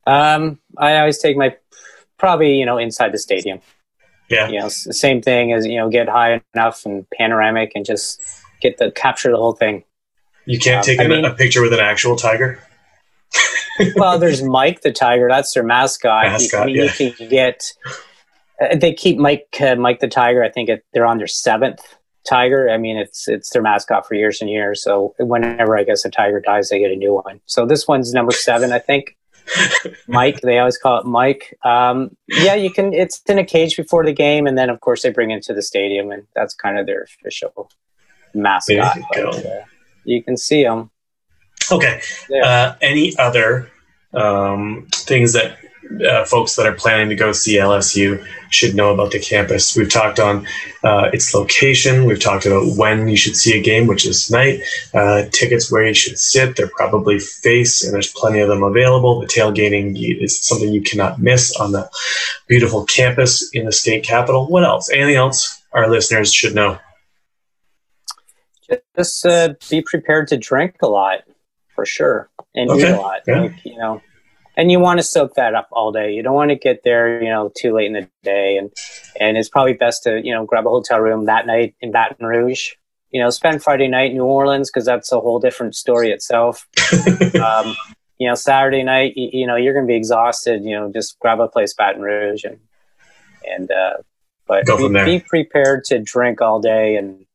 Um, 0.07 0.61
I 0.79 0.99
always 0.99 1.19
take 1.19 1.37
my 1.37 1.57
probably 2.17 2.57
you 2.59 2.67
know 2.67 2.79
inside 2.79 3.13
the 3.13 3.19
stadium. 3.19 3.61
Yeah. 4.29 4.49
You 4.49 4.61
know, 4.61 4.69
same 4.69 5.23
thing 5.23 5.53
as 5.53 5.67
you 5.67 5.77
know, 5.77 5.89
get 5.89 6.09
high 6.09 6.41
enough 6.55 6.85
and 6.85 7.09
panoramic 7.11 7.73
and 7.75 7.85
just 7.85 8.21
get 8.61 8.79
the 8.79 8.91
capture 8.91 9.31
the 9.31 9.37
whole 9.37 9.53
thing. 9.53 9.85
You 10.47 10.59
can't 10.59 10.79
um, 10.79 10.85
take 10.85 11.01
a, 11.01 11.09
mean, 11.09 11.25
a 11.25 11.35
picture 11.35 11.63
with 11.63 11.73
an 11.73 11.81
actual 11.81 12.17
tiger. 12.17 12.61
well, 13.97 14.19
there's 14.19 14.43
Mike 14.43 14.83
the 14.83 14.93
tiger. 14.93 15.29
That's 15.29 15.53
their 15.53 15.63
mascot. 15.63 16.25
mascot 16.25 16.63
I 16.63 16.67
mean, 16.67 16.77
yeah. 16.77 16.93
you 16.99 17.13
can 17.13 17.29
get. 17.29 17.73
Uh, 18.61 18.77
they 18.77 18.95
keep 18.95 19.19
Mike 19.19 19.49
uh, 19.61 19.75
Mike 19.75 20.01
the 20.01 20.09
tiger. 20.09 20.43
I 20.43 20.51
think 20.51 20.69
it, 20.69 20.85
they're 20.93 21.07
on 21.07 21.19
their 21.19 21.27
seventh 21.27 21.81
tiger. 22.27 22.71
I 22.71 22.79
mean, 22.79 22.97
it's 22.97 23.29
it's 23.29 23.51
their 23.51 23.63
mascot 23.63 24.07
for 24.07 24.15
years 24.15 24.41
and 24.41 24.51
years. 24.51 24.83
So 24.83 25.15
whenever 25.19 25.77
I 25.77 25.85
guess 25.85 26.05
a 26.05 26.11
tiger 26.11 26.41
dies, 26.41 26.69
they 26.69 26.79
get 26.79 26.91
a 26.91 26.97
new 26.97 27.15
one. 27.15 27.41
So 27.47 27.67
this 27.67 27.87
one's 27.87 28.13
number 28.13 28.33
seven, 28.33 28.73
I 28.73 28.79
think. 28.79 29.17
Mike, 30.09 30.41
they 30.41 30.59
always 30.59 30.77
call 30.77 30.99
it 31.01 31.07
Mike. 31.07 31.57
Um, 31.65 32.17
yeah, 32.29 32.55
you 32.55 32.71
can. 32.71 32.93
It's 32.93 33.23
in 33.29 33.39
a 33.39 33.45
cage 33.45 33.77
before 33.77 34.05
the 34.05 34.13
game, 34.13 34.47
and 34.47 34.57
then 34.57 34.71
of 34.71 34.81
course 34.81 35.03
they 35.03 35.11
bring 35.11 35.31
it 35.31 35.43
to 35.45 35.55
the 35.55 35.63
stadium, 35.63 36.11
and 36.11 36.27
that's 36.35 36.55
kind 36.55 36.79
of 36.79 36.87
their 36.87 37.03
official 37.03 37.71
mascot. 38.35 38.99
But, 39.15 39.47
uh, 39.47 39.63
you 40.07 40.23
can 40.23 40.37
see 40.37 40.63
them. 40.63 40.91
Okay. 41.71 42.01
Uh, 42.43 42.75
any 42.81 43.17
other 43.19 43.71
um, 44.15 44.87
things 44.93 45.33
that 45.33 45.59
uh, 46.09 46.25
folks 46.25 46.57
that 46.57 46.67
are 46.67 46.75
planning 46.75 47.09
to 47.09 47.15
go 47.15 47.33
see 47.33 47.57
LSU 47.57 48.25
should 48.51 48.75
know 48.75 48.93
about 48.93 49.13
the 49.13 49.19
campus. 49.19 49.77
We've 49.77 49.91
talked 49.91 50.19
on 50.19 50.47
uh, 50.83 51.11
its 51.13 51.35
location. 51.35 52.05
We've 52.05 52.21
talked 52.21 52.47
about 52.47 52.77
when 52.77 53.09
you 53.09 53.17
should 53.17 53.37
see 53.37 53.59
a 53.59 53.63
game, 53.63 53.87
which 53.87 54.07
is 54.07 54.27
tonight. 54.27 54.61
Uh, 54.95 55.25
tickets 55.33 55.71
where 55.71 55.87
you 55.87 55.95
should 55.95 56.19
sit. 56.19 56.57
They're 56.57 56.71
probably 56.75 57.19
face, 57.19 57.85
and 57.85 57.95
there's 57.95 58.13
plenty 58.13 58.41
of 58.41 58.49
them 58.49 58.63
available. 58.63 59.21
The 59.21 59.27
tailgating 59.27 59.97
is 60.23 60.45
something 60.45 60.73
you 60.73 60.83
cannot 60.83 61.21
miss 61.21 61.55
on 61.57 61.73
the 61.73 61.89
beautiful 62.49 62.85
campus 62.85 63.49
in 63.53 63.65
the 63.65 63.73
state 63.73 64.05
capital. 64.05 64.47
What 64.47 64.65
else? 64.65 64.91
Anything 64.91 65.17
else 65.17 65.63
our 65.73 65.89
listeners 65.91 66.33
should 66.33 66.55
know? 66.55 66.79
Just 68.97 69.27
uh, 69.27 69.55
be 69.71 69.83
prepared 69.83 70.29
to 70.29 70.37
drink 70.37 70.77
a 70.83 70.89
lot, 70.89 71.21
for 71.75 71.87
sure, 71.87 72.31
and 72.55 72.71
okay. 72.71 72.89
eat 72.89 72.93
a 72.93 73.01
lot. 73.01 73.21
Yeah. 73.27 73.41
Like, 73.43 73.65
you 73.65 73.79
know 73.79 74.03
and 74.57 74.71
you 74.71 74.81
want 74.81 74.99
to 74.99 75.03
soak 75.03 75.35
that 75.35 75.55
up 75.55 75.69
all 75.71 75.93
day. 75.93 76.13
You 76.13 76.23
don't 76.23 76.35
want 76.35 76.51
to 76.51 76.57
get 76.57 76.83
there, 76.83 77.23
you 77.23 77.29
know, 77.29 77.53
too 77.57 77.75
late 77.75 77.87
in 77.87 77.93
the 77.93 78.09
day, 78.23 78.57
and 78.57 78.73
and 79.21 79.37
it's 79.37 79.49
probably 79.49 79.75
best 79.75 80.03
to 80.05 80.21
you 80.25 80.33
know 80.33 80.45
grab 80.45 80.67
a 80.67 80.71
hotel 80.71 81.01
room 81.01 81.27
that 81.27 81.47
night 81.47 81.75
in 81.81 81.93
Baton 81.93 82.27
Rouge. 82.27 82.71
You 83.11 83.23
know, 83.23 83.31
spend 83.31 83.63
Friday 83.63 83.89
night 83.89 84.11
in 84.11 84.17
New 84.17 84.25
Orleans 84.25 84.71
because 84.71 84.85
that's 84.85 85.13
a 85.13 85.21
whole 85.21 85.39
different 85.39 85.75
story 85.75 86.11
itself. 86.11 86.67
um, 87.41 87.77
you 88.19 88.29
know, 88.29 88.35
Saturday 88.35 88.83
night, 88.83 89.13
you, 89.15 89.41
you 89.41 89.47
know, 89.47 89.57
you're 89.57 89.75
going 89.75 89.87
to 89.87 89.91
be 89.91 89.97
exhausted. 89.97 90.65
You 90.65 90.75
know, 90.75 90.93
just 90.93 91.19
grab 91.21 91.39
a 91.39 91.49
place 91.49 91.75
Baton 91.75 92.03
Rouge 92.03 92.45
and 92.45 92.59
and 93.49 93.71
uh, 93.71 93.99
but 94.49 94.65
be, 94.67 94.89
be 94.89 95.21
prepared 95.21 95.85
to 95.85 95.99
drink 95.99 96.41
all 96.41 96.61
day 96.61 96.97
and 96.97 97.26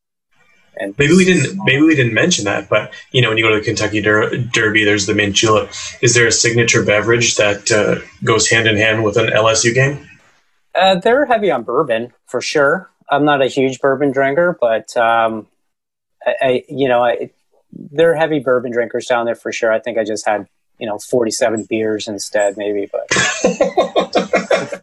and 0.82 0.94
maybe 0.98 1.14
we 1.14 1.24
didn't 1.24 1.58
maybe 1.64 1.82
we 1.82 1.94
didn't 1.94 2.14
mention 2.14 2.44
that, 2.44 2.68
but 2.68 2.92
you 3.12 3.22
know 3.22 3.28
when 3.28 3.38
you 3.38 3.44
go 3.44 3.50
to 3.50 3.58
the 3.58 3.64
Kentucky 3.64 4.00
Der- 4.00 4.36
Derby, 4.36 4.84
there's 4.84 5.06
the 5.06 5.14
mint 5.14 5.34
julep. 5.34 5.70
Is 6.00 6.14
there 6.14 6.26
a 6.26 6.32
signature 6.32 6.84
beverage 6.84 7.36
that 7.36 7.70
uh, 7.70 8.00
goes 8.24 8.48
hand 8.48 8.66
in 8.66 8.76
hand 8.76 9.04
with 9.04 9.16
an 9.16 9.26
LSU 9.26 9.74
game? 9.74 10.08
Uh, 10.74 10.96
they're 10.96 11.26
heavy 11.26 11.50
on 11.50 11.62
bourbon 11.62 12.12
for 12.26 12.40
sure. 12.40 12.90
I'm 13.10 13.24
not 13.24 13.42
a 13.42 13.46
huge 13.46 13.80
bourbon 13.80 14.10
drinker, 14.10 14.56
but 14.60 14.96
um, 14.96 15.46
I, 16.26 16.34
I, 16.40 16.64
you 16.68 16.88
know 16.88 17.04
I, 17.04 17.30
they're 17.72 18.16
heavy 18.16 18.40
bourbon 18.40 18.72
drinkers 18.72 19.06
down 19.06 19.26
there 19.26 19.34
for 19.34 19.52
sure. 19.52 19.72
I 19.72 19.78
think 19.78 19.98
I 19.98 20.04
just 20.04 20.26
had 20.26 20.48
you 20.78 20.86
know 20.86 20.98
47 20.98 21.66
beers 21.68 22.08
instead, 22.08 22.56
maybe, 22.56 22.90
but. 22.90 24.82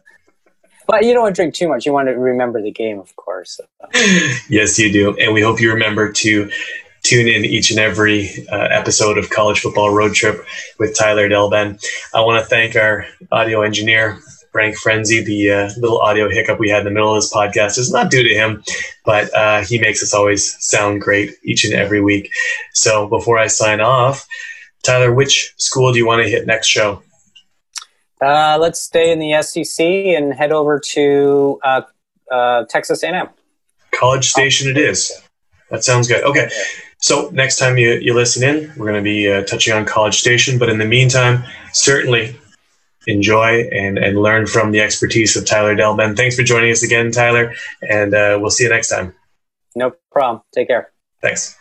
But 0.86 1.04
you 1.04 1.12
don't 1.12 1.22
want 1.22 1.36
to 1.36 1.42
drink 1.42 1.54
too 1.54 1.68
much. 1.68 1.86
You 1.86 1.92
want 1.92 2.08
to 2.08 2.14
remember 2.18 2.60
the 2.60 2.70
game, 2.70 2.98
of 2.98 3.14
course. 3.16 3.60
yes, 4.48 4.78
you 4.78 4.92
do. 4.92 5.16
And 5.18 5.32
we 5.32 5.40
hope 5.40 5.60
you 5.60 5.72
remember 5.72 6.12
to 6.12 6.50
tune 7.02 7.28
in 7.28 7.44
each 7.44 7.70
and 7.70 7.78
every 7.78 8.30
uh, 8.50 8.68
episode 8.70 9.18
of 9.18 9.30
College 9.30 9.60
Football 9.60 9.94
Road 9.94 10.14
Trip 10.14 10.44
with 10.78 10.96
Tyler 10.98 11.28
Delben. 11.28 11.82
I 12.14 12.20
want 12.20 12.42
to 12.42 12.48
thank 12.48 12.76
our 12.76 13.06
audio 13.32 13.62
engineer, 13.62 14.18
Frank 14.52 14.76
Frenzy. 14.76 15.22
The 15.22 15.50
uh, 15.50 15.70
little 15.78 15.98
audio 16.00 16.28
hiccup 16.28 16.58
we 16.58 16.68
had 16.68 16.80
in 16.80 16.84
the 16.84 16.90
middle 16.90 17.14
of 17.14 17.22
this 17.22 17.32
podcast 17.32 17.78
is 17.78 17.92
not 17.92 18.10
due 18.10 18.22
to 18.22 18.34
him, 18.34 18.62
but 19.04 19.34
uh, 19.34 19.62
he 19.62 19.78
makes 19.78 20.02
us 20.02 20.12
always 20.12 20.56
sound 20.62 21.00
great 21.00 21.32
each 21.42 21.64
and 21.64 21.74
every 21.74 22.00
week. 22.00 22.30
So 22.74 23.08
before 23.08 23.38
I 23.38 23.46
sign 23.46 23.80
off, 23.80 24.26
Tyler, 24.82 25.12
which 25.12 25.54
school 25.56 25.92
do 25.92 25.98
you 25.98 26.06
want 26.06 26.22
to 26.22 26.28
hit 26.28 26.46
next 26.46 26.68
show? 26.68 27.02
Uh, 28.20 28.58
let's 28.60 28.80
stay 28.80 29.10
in 29.10 29.18
the 29.18 29.42
SEC 29.42 29.84
and 29.84 30.34
head 30.34 30.52
over 30.52 30.78
to 30.78 31.58
uh, 31.64 31.82
uh, 32.30 32.64
Texas 32.68 33.02
A&M. 33.02 33.28
College 33.92 34.28
Station, 34.28 34.68
it 34.70 34.76
is. 34.76 35.12
That 35.70 35.84
sounds 35.84 36.08
good. 36.08 36.22
Okay, 36.24 36.48
so 36.98 37.30
next 37.32 37.56
time 37.56 37.78
you, 37.78 37.92
you 37.94 38.14
listen 38.14 38.42
in, 38.42 38.72
we're 38.76 38.86
going 38.86 39.02
to 39.02 39.02
be 39.02 39.30
uh, 39.30 39.42
touching 39.44 39.72
on 39.72 39.84
College 39.84 40.18
Station. 40.18 40.58
But 40.58 40.68
in 40.68 40.78
the 40.78 40.84
meantime, 40.84 41.44
certainly 41.72 42.36
enjoy 43.06 43.68
and, 43.72 43.98
and 43.98 44.20
learn 44.20 44.46
from 44.46 44.72
the 44.72 44.80
expertise 44.80 45.36
of 45.36 45.46
Tyler 45.46 45.74
Delben. 45.74 46.16
Thanks 46.16 46.36
for 46.36 46.42
joining 46.42 46.70
us 46.70 46.82
again, 46.82 47.10
Tyler, 47.10 47.54
and 47.88 48.14
uh, 48.14 48.38
we'll 48.40 48.50
see 48.50 48.64
you 48.64 48.70
next 48.70 48.88
time. 48.88 49.14
No 49.74 49.92
problem. 50.10 50.42
Take 50.52 50.68
care. 50.68 50.92
Thanks. 51.22 51.56